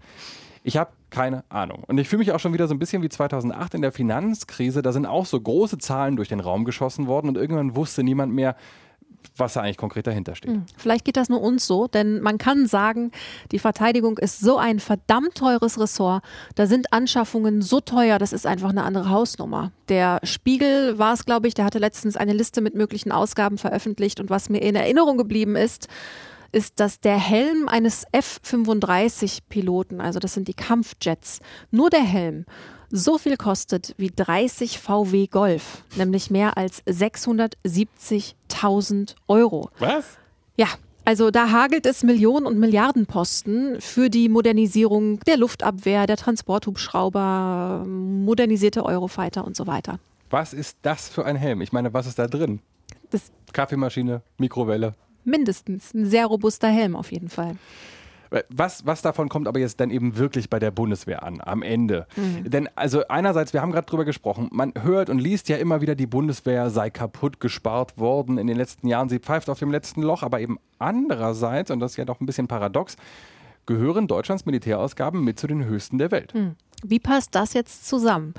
Ich 0.63 0.77
habe 0.77 0.91
keine 1.09 1.43
Ahnung. 1.49 1.83
Und 1.87 1.97
ich 1.97 2.07
fühle 2.07 2.19
mich 2.19 2.31
auch 2.31 2.39
schon 2.39 2.53
wieder 2.53 2.67
so 2.67 2.75
ein 2.75 2.79
bisschen 2.79 3.01
wie 3.01 3.09
2008 3.09 3.73
in 3.73 3.81
der 3.81 3.91
Finanzkrise. 3.91 4.81
Da 4.81 4.91
sind 4.91 5.07
auch 5.07 5.25
so 5.25 5.39
große 5.41 5.79
Zahlen 5.79 6.15
durch 6.15 6.29
den 6.29 6.39
Raum 6.39 6.65
geschossen 6.65 7.07
worden 7.07 7.29
und 7.29 7.37
irgendwann 7.37 7.75
wusste 7.75 8.03
niemand 8.03 8.33
mehr, 8.33 8.55
was 9.37 9.53
da 9.53 9.61
eigentlich 9.61 9.77
konkret 9.77 10.07
dahinter 10.07 10.35
steht. 10.35 10.51
Hm. 10.51 10.65
Vielleicht 10.77 11.05
geht 11.05 11.17
das 11.17 11.29
nur 11.29 11.41
uns 11.41 11.65
so, 11.65 11.87
denn 11.87 12.21
man 12.21 12.37
kann 12.37 12.67
sagen, 12.67 13.11
die 13.51 13.59
Verteidigung 13.59 14.17
ist 14.17 14.39
so 14.39 14.57
ein 14.57 14.79
verdammt 14.79 15.35
teures 15.35 15.79
Ressort. 15.79 16.23
Da 16.55 16.67
sind 16.67 16.93
Anschaffungen 16.93 17.61
so 17.61 17.79
teuer, 17.79 18.19
das 18.19 18.33
ist 18.33 18.45
einfach 18.45 18.69
eine 18.69 18.83
andere 18.83 19.09
Hausnummer. 19.09 19.71
Der 19.89 20.19
Spiegel 20.23 20.97
war 20.99 21.13
es, 21.13 21.25
glaube 21.25 21.47
ich, 21.47 21.53
der 21.53 21.65
hatte 21.65 21.79
letztens 21.79 22.17
eine 22.17 22.33
Liste 22.33 22.61
mit 22.61 22.75
möglichen 22.75 23.11
Ausgaben 23.11 23.57
veröffentlicht 23.57 24.19
und 24.19 24.29
was 24.29 24.49
mir 24.49 24.61
in 24.61 24.75
Erinnerung 24.75 25.17
geblieben 25.17 25.55
ist, 25.55 25.87
ist, 26.51 26.79
dass 26.79 26.99
der 26.99 27.17
Helm 27.17 27.67
eines 27.67 28.05
F-35-Piloten, 28.11 30.01
also 30.01 30.19
das 30.19 30.33
sind 30.33 30.47
die 30.47 30.53
Kampfjets, 30.53 31.39
nur 31.71 31.89
der 31.89 32.03
Helm, 32.03 32.45
so 32.91 33.17
viel 33.17 33.37
kostet 33.37 33.95
wie 33.97 34.11
30 34.13 34.79
VW 34.79 35.27
Golf, 35.27 35.83
nämlich 35.95 36.29
mehr 36.29 36.57
als 36.57 36.83
670.000 36.85 39.15
Euro. 39.27 39.69
Was? 39.79 40.05
Ja, 40.57 40.67
also 41.05 41.31
da 41.31 41.51
hagelt 41.51 41.85
es 41.85 42.03
Millionen 42.03 42.45
und 42.45 42.59
Milliardenposten 42.59 43.79
für 43.81 44.09
die 44.09 44.29
Modernisierung 44.29 45.19
der 45.21 45.37
Luftabwehr, 45.37 46.05
der 46.05 46.17
Transporthubschrauber, 46.17 47.85
modernisierte 47.87 48.85
Eurofighter 48.85 49.45
und 49.45 49.55
so 49.55 49.67
weiter. 49.67 49.99
Was 50.29 50.53
ist 50.53 50.77
das 50.81 51.09
für 51.09 51.25
ein 51.25 51.35
Helm? 51.35 51.61
Ich 51.61 51.71
meine, 51.71 51.93
was 51.93 52.07
ist 52.07 52.19
da 52.19 52.27
drin? 52.27 52.59
Das 53.09 53.31
Kaffeemaschine, 53.51 54.21
Mikrowelle. 54.37 54.93
Mindestens. 55.23 55.93
Ein 55.93 56.05
sehr 56.05 56.25
robuster 56.25 56.69
Helm 56.69 56.95
auf 56.95 57.11
jeden 57.11 57.29
Fall. 57.29 57.57
Was, 58.49 58.85
was 58.85 59.01
davon 59.01 59.27
kommt 59.27 59.47
aber 59.47 59.59
jetzt 59.59 59.81
dann 59.81 59.91
eben 59.91 60.17
wirklich 60.17 60.49
bei 60.49 60.57
der 60.57 60.71
Bundeswehr 60.71 61.23
an, 61.23 61.41
am 61.41 61.61
Ende? 61.61 62.07
Mhm. 62.15 62.49
Denn 62.49 62.69
also 62.75 63.05
einerseits, 63.09 63.51
wir 63.51 63.61
haben 63.61 63.73
gerade 63.73 63.87
drüber 63.87 64.05
gesprochen, 64.05 64.47
man 64.51 64.71
hört 64.81 65.09
und 65.09 65.19
liest 65.19 65.49
ja 65.49 65.57
immer 65.57 65.81
wieder, 65.81 65.95
die 65.95 66.07
Bundeswehr 66.07 66.69
sei 66.69 66.89
kaputt 66.89 67.41
gespart 67.41 67.97
worden 67.97 68.37
in 68.37 68.47
den 68.47 68.55
letzten 68.55 68.87
Jahren, 68.87 69.09
sie 69.09 69.19
pfeift 69.19 69.49
auf 69.49 69.59
dem 69.59 69.69
letzten 69.69 70.01
Loch, 70.01 70.23
aber 70.23 70.39
eben 70.39 70.59
andererseits, 70.79 71.71
und 71.71 71.81
das 71.81 71.91
ist 71.91 71.97
ja 71.97 72.05
doch 72.05 72.21
ein 72.21 72.25
bisschen 72.25 72.47
paradox, 72.47 72.95
gehören 73.71 74.07
Deutschlands 74.07 74.45
Militärausgaben 74.45 75.23
mit 75.23 75.39
zu 75.39 75.47
den 75.47 75.65
höchsten 75.65 75.97
der 75.97 76.11
Welt. 76.11 76.33
Mhm. 76.33 76.55
Wie 76.83 76.99
passt 76.99 77.35
das 77.35 77.53
jetzt 77.53 77.87
zusammen? 77.87 78.33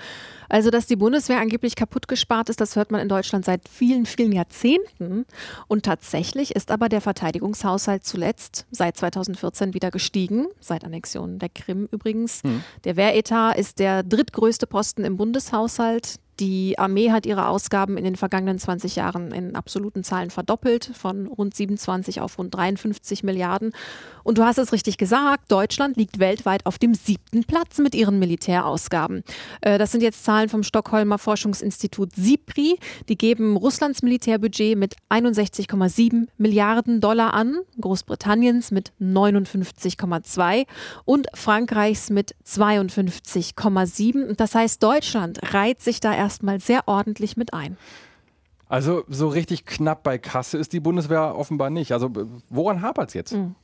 Also, 0.49 0.71
dass 0.71 0.87
die 0.87 0.97
Bundeswehr 0.97 1.41
angeblich 1.41 1.77
kaputt 1.77 2.09
gespart 2.09 2.49
ist, 2.49 2.61
das 2.61 2.77
hört 2.77 2.91
man 2.91 3.01
in 3.01 3.09
Deutschland 3.09 3.45
seit 3.45 3.69
vielen, 3.69 4.05
vielen 4.05 4.33
Jahrzehnten. 4.33 5.25
Und 5.69 5.85
tatsächlich 5.85 6.55
ist 6.55 6.71
aber 6.71 6.89
der 6.89 7.01
Verteidigungshaushalt 7.01 8.05
zuletzt 8.05 8.67
seit 8.71 8.97
2014 8.97 9.75
wieder 9.75 9.91
gestiegen, 9.91 10.49
seit 10.61 10.85
Annexion 10.85 11.39
der 11.39 11.49
Krim 11.49 11.89
übrigens. 11.91 12.43
Hm. 12.43 12.63
Der 12.85 12.97
Wehretat 12.97 13.57
ist 13.57 13.79
der 13.79 14.03
drittgrößte 14.03 14.67
Posten 14.67 15.05
im 15.05 15.17
Bundeshaushalt. 15.17 16.19
Die 16.41 16.79
Armee 16.79 17.11
hat 17.11 17.27
ihre 17.27 17.49
Ausgaben 17.49 17.99
in 17.99 18.05
den 18.05 18.17
vergangenen 18.17 18.59
20 18.59 18.97
Jahren 18.97 19.33
in 19.33 19.55
absoluten 19.55 20.03
Zahlen 20.03 20.31
verdoppelt, 20.31 20.91
von 20.95 21.27
rund 21.27 21.55
27 21.55 22.21
auf 22.21 22.39
rund 22.39 22.55
53 22.55 23.23
Milliarden. 23.23 23.73
Und 24.25 24.39
du 24.39 24.45
hast 24.45 24.59
es 24.59 24.73
richtig 24.73 24.97
gesagt, 24.97 25.53
Deutschland 25.53 25.97
liegt 25.97 26.19
weltweit 26.19 26.65
auf 26.65 26.79
dem 26.79 26.95
siebten 26.95 27.45
Platz 27.45 27.79
mit 27.79 27.95
ihren 27.95 28.19
Militärausgaben. 28.19 29.25
Äh, 29.61 29.79
das 29.79 29.93
sind 29.93 30.03
jetzt 30.03 30.25
Zahlen 30.25 30.49
vom 30.49 30.63
Stockholmer 30.63 31.19
Forschungsinstitut 31.19 32.15
SIPRI. 32.15 32.79
Die 33.09 33.19
geben 33.19 33.57
Russlands 33.57 34.03
Militärbudget 34.03 34.79
mit 34.79 34.95
61,7 35.11 36.29
Milliarden 36.39 37.01
Dollar 37.01 37.35
an, 37.35 37.59
Großbritanniens 37.81 38.71
mit 38.71 38.93
59,2 39.01 40.67
und 41.05 41.27
Frankreichs 41.35 42.11
mit 42.11 42.35
52,7. 42.47 44.35
Das 44.37 44.55
heißt, 44.55 44.83
Deutschland 44.83 45.41
reiht 45.53 45.83
sich 45.83 46.01
da 46.01 46.22
erstmal 46.23 46.61
sehr 46.61 46.87
ordentlich 46.87 47.37
mit 47.37 47.53
ein. 47.53 47.77
Also 48.69 49.05
so 49.09 49.29
richtig 49.29 49.67
knapp 49.67 50.03
bei 50.03 50.17
Kasse 50.17 50.57
ist 50.57 50.73
die 50.73 50.81
Bundeswehr 50.81 51.37
offenbar 51.37 51.69
nicht. 51.69 51.93
Also 51.93 52.11
woran 52.49 52.81
hapert 52.81 53.09
es 53.09 53.15
jetzt? 53.15 53.33
Mhm. 53.33 53.55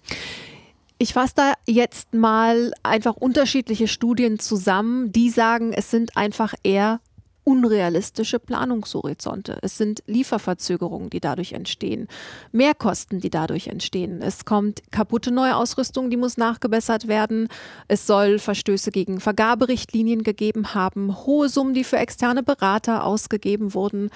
Ich 0.99 1.14
fasse 1.14 1.35
da 1.37 1.53
jetzt 1.66 2.12
mal 2.12 2.73
einfach 2.83 3.14
unterschiedliche 3.14 3.87
Studien 3.87 4.40
zusammen, 4.40 5.12
die 5.12 5.31
sagen, 5.31 5.73
es 5.73 5.90
sind 5.90 6.16
einfach 6.16 6.55
eher 6.64 7.01
unrealistische 7.48 8.38
Planungshorizonte. 8.38 9.56
Es 9.62 9.78
sind 9.78 10.02
Lieferverzögerungen, 10.06 11.08
die 11.08 11.18
dadurch 11.18 11.54
entstehen, 11.54 12.06
Mehrkosten, 12.52 13.20
die 13.20 13.30
dadurch 13.30 13.68
entstehen. 13.68 14.20
Es 14.20 14.44
kommt 14.44 14.82
kaputte 14.90 15.30
Neuausrüstung, 15.30 16.11
die 16.11 16.18
muss 16.18 16.37
nachgebessert 16.37 17.08
werden. 17.08 17.48
Es 17.88 18.06
soll 18.06 18.38
Verstöße 18.38 18.90
gegen 18.90 19.18
Vergaberichtlinien 19.18 20.24
gegeben 20.24 20.74
haben, 20.74 21.16
hohe 21.24 21.48
Summen, 21.48 21.72
die 21.72 21.84
für 21.84 21.96
externe 21.96 22.42
Berater 22.42 23.04
ausgegeben 23.04 23.72
wurden. 23.72 24.11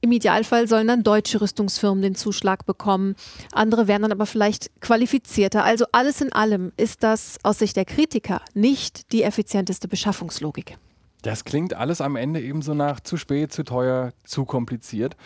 Im 0.00 0.12
Idealfall 0.12 0.68
sollen 0.68 0.86
dann 0.86 1.02
deutsche 1.02 1.40
Rüstungsfirmen 1.40 2.00
den 2.00 2.14
Zuschlag 2.14 2.64
bekommen. 2.64 3.16
Andere 3.50 3.88
werden 3.88 4.02
dann 4.02 4.12
aber 4.12 4.26
vielleicht 4.26 4.70
qualifizierter. 4.80 5.64
Also 5.64 5.86
alles 5.90 6.20
in 6.20 6.32
allem 6.32 6.70
ist 6.76 7.02
das 7.02 7.38
aus 7.42 7.58
Sicht 7.58 7.74
der 7.74 7.86
Kritiker 7.86 8.40
nicht 8.54 9.10
die 9.10 9.24
effizienteste 9.24 9.88
Beschaffungslogik. 9.88 10.78
Das 11.22 11.44
klingt 11.44 11.74
alles 11.74 12.00
am 12.00 12.16
Ende 12.16 12.40
eben 12.40 12.62
so 12.62 12.74
nach 12.74 13.00
zu 13.00 13.16
spät, 13.16 13.52
zu 13.52 13.64
teuer, 13.64 14.12
zu 14.24 14.44
kompliziert. 14.44 15.16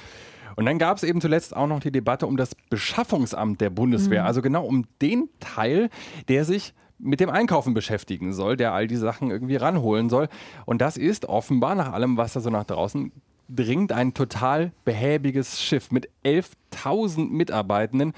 Und 0.56 0.66
dann 0.66 0.78
gab 0.78 0.96
es 0.96 1.02
eben 1.02 1.20
zuletzt 1.20 1.56
auch 1.56 1.66
noch 1.66 1.80
die 1.80 1.92
Debatte 1.92 2.26
um 2.26 2.36
das 2.36 2.54
Beschaffungsamt 2.70 3.60
der 3.60 3.70
Bundeswehr, 3.70 4.22
mhm. 4.22 4.26
also 4.26 4.42
genau 4.42 4.64
um 4.64 4.84
den 5.00 5.28
Teil, 5.40 5.88
der 6.28 6.44
sich 6.44 6.74
mit 6.98 7.20
dem 7.20 7.30
Einkaufen 7.30 7.74
beschäftigen 7.74 8.32
soll, 8.32 8.56
der 8.56 8.72
all 8.72 8.86
die 8.86 8.96
Sachen 8.96 9.30
irgendwie 9.30 9.56
ranholen 9.56 10.08
soll. 10.08 10.28
Und 10.66 10.80
das 10.80 10.96
ist 10.96 11.26
offenbar 11.26 11.74
nach 11.74 11.92
allem, 11.92 12.16
was 12.16 12.34
da 12.34 12.40
so 12.40 12.50
nach 12.50 12.64
draußen 12.64 13.12
dringt 13.54 13.92
ein 13.92 14.14
total 14.14 14.72
behäbiges 14.84 15.60
Schiff 15.60 15.90
mit 15.90 16.08
11.000 16.24 17.28
Mitarbeitenden. 17.28 18.12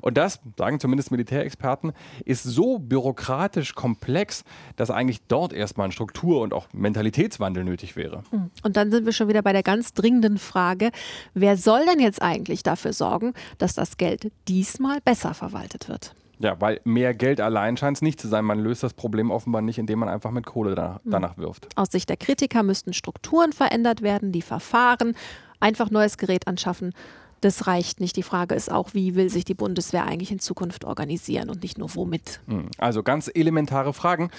Und 0.00 0.16
das, 0.16 0.40
sagen 0.56 0.80
zumindest 0.80 1.10
Militärexperten, 1.10 1.92
ist 2.24 2.44
so 2.44 2.78
bürokratisch 2.78 3.74
komplex, 3.74 4.44
dass 4.76 4.90
eigentlich 4.90 5.20
dort 5.28 5.52
erstmal 5.52 5.88
ein 5.88 5.92
Struktur- 5.92 6.40
und 6.40 6.52
auch 6.52 6.68
Mentalitätswandel 6.72 7.64
nötig 7.64 7.96
wäre. 7.96 8.22
Hm. 8.30 8.50
Und 8.62 8.76
dann 8.76 8.90
sind 8.90 9.06
wir 9.06 9.12
schon 9.12 9.28
wieder 9.28 9.42
bei 9.42 9.52
der 9.52 9.62
ganz 9.62 9.92
dringenden 9.92 10.38
Frage, 10.38 10.90
wer 11.34 11.56
soll 11.56 11.84
denn 11.86 12.00
jetzt 12.00 12.22
eigentlich 12.22 12.62
dafür 12.62 12.92
sorgen, 12.92 13.34
dass 13.58 13.74
das 13.74 13.96
Geld 13.96 14.30
diesmal 14.46 15.00
besser 15.00 15.34
verwaltet 15.34 15.88
wird? 15.88 16.14
Ja, 16.40 16.60
weil 16.60 16.80
mehr 16.84 17.14
Geld 17.14 17.40
allein 17.40 17.76
scheint 17.76 17.96
es 17.96 18.02
nicht 18.02 18.20
zu 18.20 18.28
sein. 18.28 18.44
Man 18.44 18.60
löst 18.60 18.82
das 18.82 18.94
Problem 18.94 19.30
offenbar 19.30 19.62
nicht, 19.62 19.78
indem 19.78 19.98
man 20.00 20.08
einfach 20.08 20.30
mit 20.30 20.46
Kohle 20.46 20.74
danach, 20.74 21.02
hm. 21.02 21.10
danach 21.10 21.38
wirft. 21.38 21.68
Aus 21.76 21.88
Sicht 21.90 22.08
der 22.08 22.16
Kritiker 22.16 22.62
müssten 22.62 22.92
Strukturen 22.92 23.52
verändert 23.52 24.02
werden, 24.02 24.32
die 24.32 24.42
Verfahren, 24.42 25.14
einfach 25.60 25.90
neues 25.90 26.16
Gerät 26.16 26.46
anschaffen. 26.46 26.92
Das 27.40 27.66
reicht 27.66 28.00
nicht. 28.00 28.16
Die 28.16 28.22
Frage 28.22 28.54
ist 28.54 28.70
auch, 28.70 28.94
wie 28.94 29.14
will 29.14 29.30
sich 29.30 29.44
die 29.44 29.54
Bundeswehr 29.54 30.06
eigentlich 30.06 30.32
in 30.32 30.40
Zukunft 30.40 30.84
organisieren 30.84 31.50
und 31.50 31.62
nicht 31.62 31.78
nur 31.78 31.94
womit. 31.94 32.40
Hm. 32.46 32.66
Also 32.78 33.02
ganz 33.02 33.30
elementare 33.32 33.92
Fragen. 33.92 34.30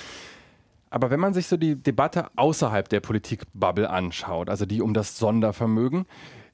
Aber 0.89 1.11
wenn 1.11 1.19
man 1.19 1.33
sich 1.33 1.47
so 1.47 1.55
die 1.55 1.75
Debatte 1.75 2.27
außerhalb 2.35 2.89
der 2.89 2.99
Politikbubble 2.99 3.89
anschaut, 3.89 4.49
also 4.49 4.65
die 4.65 4.81
um 4.81 4.93
das 4.93 5.17
Sondervermögen, 5.17 6.05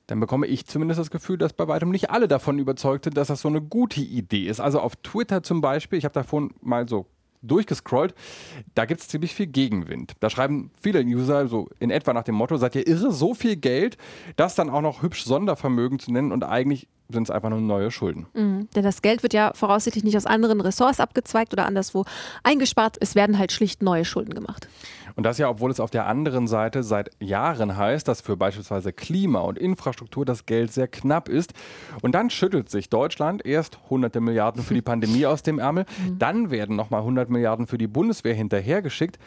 dann 0.07 0.19
bekomme 0.19 0.47
ich 0.47 0.65
zumindest 0.65 0.99
das 0.99 1.09
Gefühl, 1.09 1.37
dass 1.37 1.53
bei 1.53 1.67
weitem 1.67 1.89
nicht 1.89 2.09
alle 2.09 2.27
davon 2.27 2.59
überzeugt 2.59 3.05
sind, 3.05 3.17
dass 3.17 3.27
das 3.29 3.41
so 3.41 3.47
eine 3.47 3.61
gute 3.61 4.01
Idee 4.01 4.47
ist. 4.47 4.59
Also 4.59 4.79
auf 4.79 4.95
Twitter 4.97 5.43
zum 5.43 5.61
Beispiel, 5.61 5.97
ich 5.97 6.05
habe 6.05 6.13
davon 6.13 6.53
mal 6.61 6.87
so 6.87 7.07
durchgescrollt, 7.41 8.13
da 8.73 8.85
gibt 8.85 9.01
es 9.01 9.07
ziemlich 9.07 9.33
viel 9.33 9.47
Gegenwind. 9.47 10.13
Da 10.19 10.29
schreiben 10.29 10.71
viele 10.81 11.01
User 11.01 11.47
so 11.47 11.69
in 11.79 11.91
etwa 11.91 12.13
nach 12.13 12.23
dem 12.23 12.35
Motto, 12.35 12.57
seid 12.57 12.75
ihr 12.75 12.87
irre, 12.87 13.11
so 13.11 13.33
viel 13.33 13.55
Geld, 13.55 13.97
das 14.35 14.55
dann 14.55 14.69
auch 14.69 14.81
noch 14.81 15.01
hübsch 15.01 15.23
Sondervermögen 15.25 15.99
zu 15.99 16.11
nennen 16.11 16.31
und 16.31 16.43
eigentlich 16.43 16.87
sind 17.09 17.23
es 17.23 17.31
einfach 17.31 17.49
nur 17.49 17.61
neue 17.61 17.91
Schulden. 17.91 18.27
Mhm. 18.33 18.67
Denn 18.75 18.83
das 18.83 19.01
Geld 19.01 19.23
wird 19.23 19.33
ja 19.33 19.51
voraussichtlich 19.53 20.03
nicht 20.03 20.17
aus 20.17 20.25
anderen 20.25 20.61
Ressorts 20.61 20.99
abgezweigt 20.99 21.53
oder 21.53 21.65
anderswo 21.65 22.05
eingespart. 22.43 22.97
Es 22.99 23.15
werden 23.15 23.37
halt 23.37 23.51
schlicht 23.51 23.83
neue 23.83 24.05
Schulden 24.05 24.33
gemacht. 24.33 24.67
Und 25.15 25.23
das 25.23 25.37
ja, 25.37 25.49
obwohl 25.49 25.71
es 25.71 25.79
auf 25.79 25.91
der 25.91 26.07
anderen 26.07 26.47
Seite 26.47 26.83
seit 26.83 27.11
Jahren 27.19 27.77
heißt, 27.77 28.07
dass 28.07 28.21
für 28.21 28.35
beispielsweise 28.35 28.91
Klima 28.91 29.39
und 29.39 29.57
Infrastruktur 29.57 30.25
das 30.25 30.45
Geld 30.45 30.73
sehr 30.73 30.87
knapp 30.87 31.29
ist. 31.29 31.53
Und 32.01 32.13
dann 32.13 32.29
schüttelt 32.29 32.69
sich 32.69 32.89
Deutschland 32.89 33.45
erst 33.45 33.79
hunderte 33.89 34.19
Milliarden 34.19 34.63
für 34.63 34.73
die 34.73 34.81
Pandemie 34.85 35.25
aus 35.25 35.43
dem 35.43 35.59
Ärmel, 35.59 35.85
mhm. 36.05 36.19
dann 36.19 36.51
werden 36.51 36.75
nochmal 36.75 37.01
100 37.01 37.29
Milliarden 37.29 37.67
für 37.67 37.77
die 37.77 37.87
Bundeswehr 37.87 38.33
hinterhergeschickt 38.33 39.19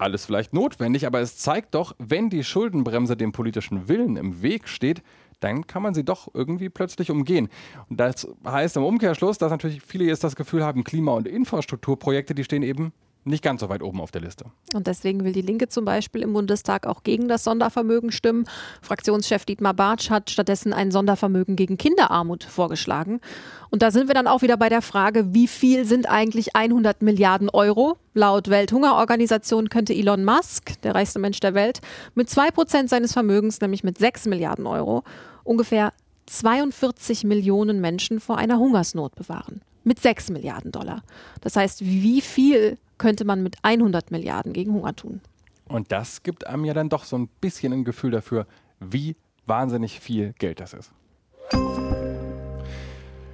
alles 0.00 0.24
vielleicht 0.24 0.54
notwendig, 0.54 1.06
aber 1.06 1.20
es 1.20 1.36
zeigt 1.36 1.74
doch, 1.74 1.94
wenn 1.98 2.30
die 2.30 2.42
Schuldenbremse 2.42 3.16
dem 3.16 3.32
politischen 3.32 3.88
Willen 3.88 4.16
im 4.16 4.42
Weg 4.42 4.66
steht, 4.66 5.02
dann 5.40 5.66
kann 5.66 5.82
man 5.82 5.94
sie 5.94 6.04
doch 6.04 6.28
irgendwie 6.32 6.68
plötzlich 6.68 7.10
umgehen. 7.10 7.48
Und 7.88 7.98
das 7.98 8.28
heißt 8.46 8.76
im 8.76 8.84
Umkehrschluss, 8.84 9.38
dass 9.38 9.50
natürlich 9.50 9.82
viele 9.82 10.04
jetzt 10.04 10.24
das 10.24 10.36
Gefühl 10.36 10.64
haben, 10.64 10.84
Klima- 10.84 11.14
und 11.14 11.26
Infrastrukturprojekte, 11.26 12.34
die 12.34 12.44
stehen 12.44 12.62
eben 12.62 12.92
nicht 13.24 13.44
ganz 13.44 13.60
so 13.60 13.68
weit 13.68 13.82
oben 13.82 14.00
auf 14.00 14.10
der 14.10 14.22
Liste. 14.22 14.46
Und 14.74 14.86
deswegen 14.86 15.24
will 15.24 15.32
die 15.32 15.42
Linke 15.42 15.68
zum 15.68 15.84
Beispiel 15.84 16.22
im 16.22 16.32
Bundestag 16.32 16.86
auch 16.86 17.02
gegen 17.02 17.28
das 17.28 17.44
Sondervermögen 17.44 18.12
stimmen. 18.12 18.46
Fraktionschef 18.80 19.44
Dietmar 19.44 19.74
Bartsch 19.74 20.08
hat 20.08 20.30
stattdessen 20.30 20.72
ein 20.72 20.90
Sondervermögen 20.90 21.54
gegen 21.54 21.76
Kinderarmut 21.76 22.44
vorgeschlagen. 22.44 23.20
Und 23.68 23.82
da 23.82 23.90
sind 23.90 24.08
wir 24.08 24.14
dann 24.14 24.26
auch 24.26 24.40
wieder 24.40 24.56
bei 24.56 24.70
der 24.70 24.80
Frage, 24.80 25.34
wie 25.34 25.48
viel 25.48 25.84
sind 25.84 26.08
eigentlich 26.08 26.56
100 26.56 27.02
Milliarden 27.02 27.50
Euro? 27.50 27.98
Laut 28.14 28.48
Welthungerorganisation 28.48 29.68
könnte 29.68 29.94
Elon 29.94 30.24
Musk, 30.24 30.80
der 30.82 30.94
reichste 30.94 31.18
Mensch 31.18 31.40
der 31.40 31.52
Welt, 31.52 31.80
mit 32.14 32.30
2 32.30 32.50
Prozent 32.50 32.88
seines 32.88 33.12
Vermögens, 33.12 33.60
nämlich 33.60 33.84
mit 33.84 33.98
6 33.98 34.26
Milliarden 34.26 34.66
Euro, 34.66 35.04
ungefähr 35.44 35.92
42 36.26 37.24
Millionen 37.24 37.80
Menschen 37.80 38.20
vor 38.20 38.38
einer 38.38 38.58
Hungersnot 38.58 39.14
bewahren. 39.14 39.62
Mit 39.82 39.98
6 39.98 40.30
Milliarden 40.30 40.72
Dollar. 40.72 41.02
Das 41.40 41.56
heißt, 41.56 41.84
wie 41.84 42.20
viel 42.20 42.78
könnte 42.98 43.24
man 43.24 43.42
mit 43.42 43.56
100 43.62 44.10
Milliarden 44.10 44.52
gegen 44.52 44.72
Hunger 44.72 44.94
tun? 44.94 45.20
Und 45.68 45.90
das 45.90 46.22
gibt 46.22 46.46
einem 46.46 46.64
ja 46.64 46.74
dann 46.74 46.88
doch 46.88 47.04
so 47.04 47.16
ein 47.16 47.28
bisschen 47.40 47.72
ein 47.72 47.84
Gefühl 47.84 48.10
dafür, 48.10 48.46
wie 48.78 49.16
wahnsinnig 49.46 50.00
viel 50.00 50.34
Geld 50.38 50.60
das 50.60 50.74
ist. 50.74 50.92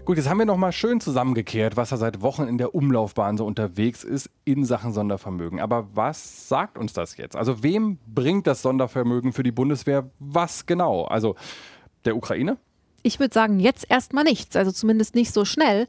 Gut, 0.06 0.18
jetzt 0.18 0.28
haben 0.28 0.38
wir 0.38 0.46
nochmal 0.46 0.70
schön 0.70 1.00
zusammengekehrt, 1.00 1.76
was 1.76 1.88
da 1.88 1.96
seit 1.96 2.22
Wochen 2.22 2.44
in 2.44 2.58
der 2.58 2.76
Umlaufbahn 2.76 3.36
so 3.36 3.44
unterwegs 3.44 4.04
ist 4.04 4.30
in 4.44 4.64
Sachen 4.64 4.92
Sondervermögen. 4.92 5.58
Aber 5.58 5.88
was 5.94 6.48
sagt 6.48 6.78
uns 6.78 6.92
das 6.92 7.16
jetzt? 7.16 7.34
Also 7.34 7.64
wem 7.64 7.98
bringt 8.06 8.46
das 8.46 8.62
Sondervermögen 8.62 9.32
für 9.32 9.42
die 9.42 9.50
Bundeswehr 9.50 10.08
was 10.20 10.64
genau? 10.64 11.06
Also 11.06 11.34
der 12.06 12.16
Ukraine? 12.16 12.56
Ich 13.02 13.20
würde 13.20 13.34
sagen, 13.34 13.60
jetzt 13.60 13.88
erstmal 13.88 14.24
nichts, 14.24 14.56
also 14.56 14.72
zumindest 14.72 15.14
nicht 15.14 15.32
so 15.32 15.44
schnell. 15.44 15.86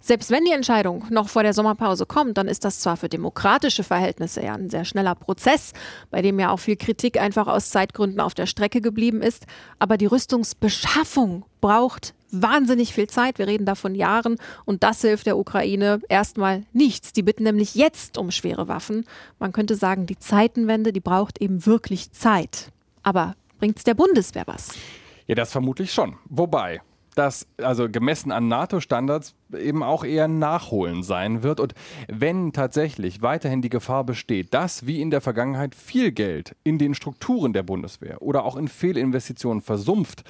Selbst 0.00 0.30
wenn 0.30 0.44
die 0.44 0.52
Entscheidung 0.52 1.04
noch 1.10 1.28
vor 1.28 1.42
der 1.42 1.52
Sommerpause 1.52 2.06
kommt, 2.06 2.38
dann 2.38 2.48
ist 2.48 2.64
das 2.64 2.80
zwar 2.80 2.96
für 2.96 3.08
demokratische 3.08 3.82
Verhältnisse 3.82 4.42
ja 4.42 4.54
ein 4.54 4.70
sehr 4.70 4.84
schneller 4.84 5.14
Prozess, 5.14 5.72
bei 6.10 6.22
dem 6.22 6.38
ja 6.38 6.50
auch 6.50 6.58
viel 6.58 6.76
Kritik 6.76 7.20
einfach 7.20 7.48
aus 7.48 7.70
Zeitgründen 7.70 8.20
auf 8.20 8.34
der 8.34 8.46
Strecke 8.46 8.80
geblieben 8.80 9.20
ist, 9.20 9.46
aber 9.78 9.96
die 9.96 10.06
Rüstungsbeschaffung 10.06 11.44
braucht 11.60 12.14
wahnsinnig 12.30 12.94
viel 12.94 13.08
Zeit. 13.08 13.38
Wir 13.38 13.46
reden 13.46 13.66
da 13.66 13.74
von 13.74 13.94
Jahren 13.94 14.36
und 14.64 14.82
das 14.82 15.00
hilft 15.00 15.26
der 15.26 15.36
Ukraine 15.36 16.00
erstmal 16.08 16.62
nichts. 16.72 17.12
Die 17.12 17.22
bitten 17.22 17.42
nämlich 17.42 17.74
jetzt 17.74 18.16
um 18.16 18.30
schwere 18.30 18.68
Waffen. 18.68 19.06
Man 19.38 19.52
könnte 19.52 19.74
sagen, 19.74 20.06
die 20.06 20.18
Zeitenwende, 20.18 20.92
die 20.92 21.00
braucht 21.00 21.40
eben 21.40 21.66
wirklich 21.66 22.12
Zeit. 22.12 22.70
Aber 23.02 23.34
bringt 23.58 23.78
es 23.78 23.84
der 23.84 23.94
Bundeswehr 23.94 24.44
was? 24.46 24.70
Ja, 25.30 25.36
das 25.36 25.52
vermutlich 25.52 25.92
schon. 25.92 26.16
Wobei, 26.28 26.80
das 27.14 27.46
also 27.62 27.88
gemessen 27.88 28.32
an 28.32 28.48
NATO-Standards 28.48 29.36
eben 29.56 29.84
auch 29.84 30.02
eher 30.02 30.26
Nachholen 30.26 31.04
sein 31.04 31.44
wird. 31.44 31.60
Und 31.60 31.72
wenn 32.08 32.52
tatsächlich 32.52 33.22
weiterhin 33.22 33.62
die 33.62 33.68
Gefahr 33.68 34.02
besteht, 34.02 34.52
dass 34.52 34.88
wie 34.88 35.00
in 35.00 35.12
der 35.12 35.20
Vergangenheit 35.20 35.76
viel 35.76 36.10
Geld 36.10 36.56
in 36.64 36.78
den 36.78 36.94
Strukturen 36.94 37.52
der 37.52 37.62
Bundeswehr 37.62 38.20
oder 38.20 38.44
auch 38.44 38.56
in 38.56 38.66
Fehlinvestitionen 38.66 39.62
versumpft, 39.62 40.24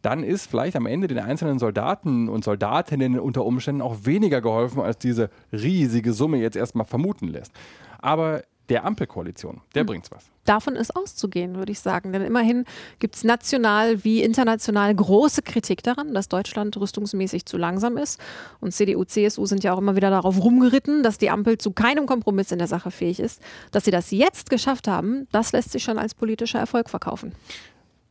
dann 0.00 0.24
ist 0.24 0.46
vielleicht 0.46 0.76
am 0.76 0.86
Ende 0.86 1.08
den 1.08 1.18
einzelnen 1.18 1.58
Soldaten 1.58 2.30
und 2.30 2.42
Soldatinnen 2.42 3.20
unter 3.20 3.44
Umständen 3.44 3.82
auch 3.82 3.96
weniger 4.04 4.40
geholfen, 4.40 4.80
als 4.80 4.96
diese 4.96 5.28
riesige 5.52 6.14
Summe 6.14 6.38
jetzt 6.38 6.56
erstmal 6.56 6.86
vermuten 6.86 7.28
lässt. 7.28 7.52
Aber 7.98 8.44
der 8.68 8.84
Ampelkoalition, 8.84 9.60
der 9.74 9.80
hm. 9.80 9.86
bringt's 9.86 10.10
was. 10.10 10.30
Davon 10.44 10.76
ist 10.76 10.96
auszugehen, 10.96 11.56
würde 11.56 11.72
ich 11.72 11.80
sagen. 11.80 12.12
Denn 12.12 12.22
immerhin 12.22 12.64
gibt 13.00 13.16
es 13.16 13.24
national 13.24 14.02
wie 14.04 14.22
international 14.22 14.94
große 14.94 15.42
Kritik 15.42 15.82
daran, 15.82 16.14
dass 16.14 16.28
Deutschland 16.28 16.76
rüstungsmäßig 16.76 17.44
zu 17.44 17.58
langsam 17.58 17.98
ist. 17.98 18.18
Und 18.60 18.72
CDU, 18.72 19.04
CSU 19.04 19.44
sind 19.44 19.62
ja 19.62 19.74
auch 19.74 19.78
immer 19.78 19.96
wieder 19.96 20.08
darauf 20.08 20.42
rumgeritten, 20.42 21.02
dass 21.02 21.18
die 21.18 21.28
Ampel 21.28 21.58
zu 21.58 21.72
keinem 21.72 22.06
Kompromiss 22.06 22.50
in 22.50 22.58
der 22.58 22.66
Sache 22.66 22.90
fähig 22.90 23.20
ist. 23.20 23.42
Dass 23.72 23.84
sie 23.84 23.90
das 23.90 24.10
jetzt 24.10 24.48
geschafft 24.48 24.88
haben, 24.88 25.28
das 25.32 25.52
lässt 25.52 25.72
sich 25.72 25.82
schon 25.82 25.98
als 25.98 26.14
politischer 26.14 26.58
Erfolg 26.58 26.88
verkaufen. 26.88 27.32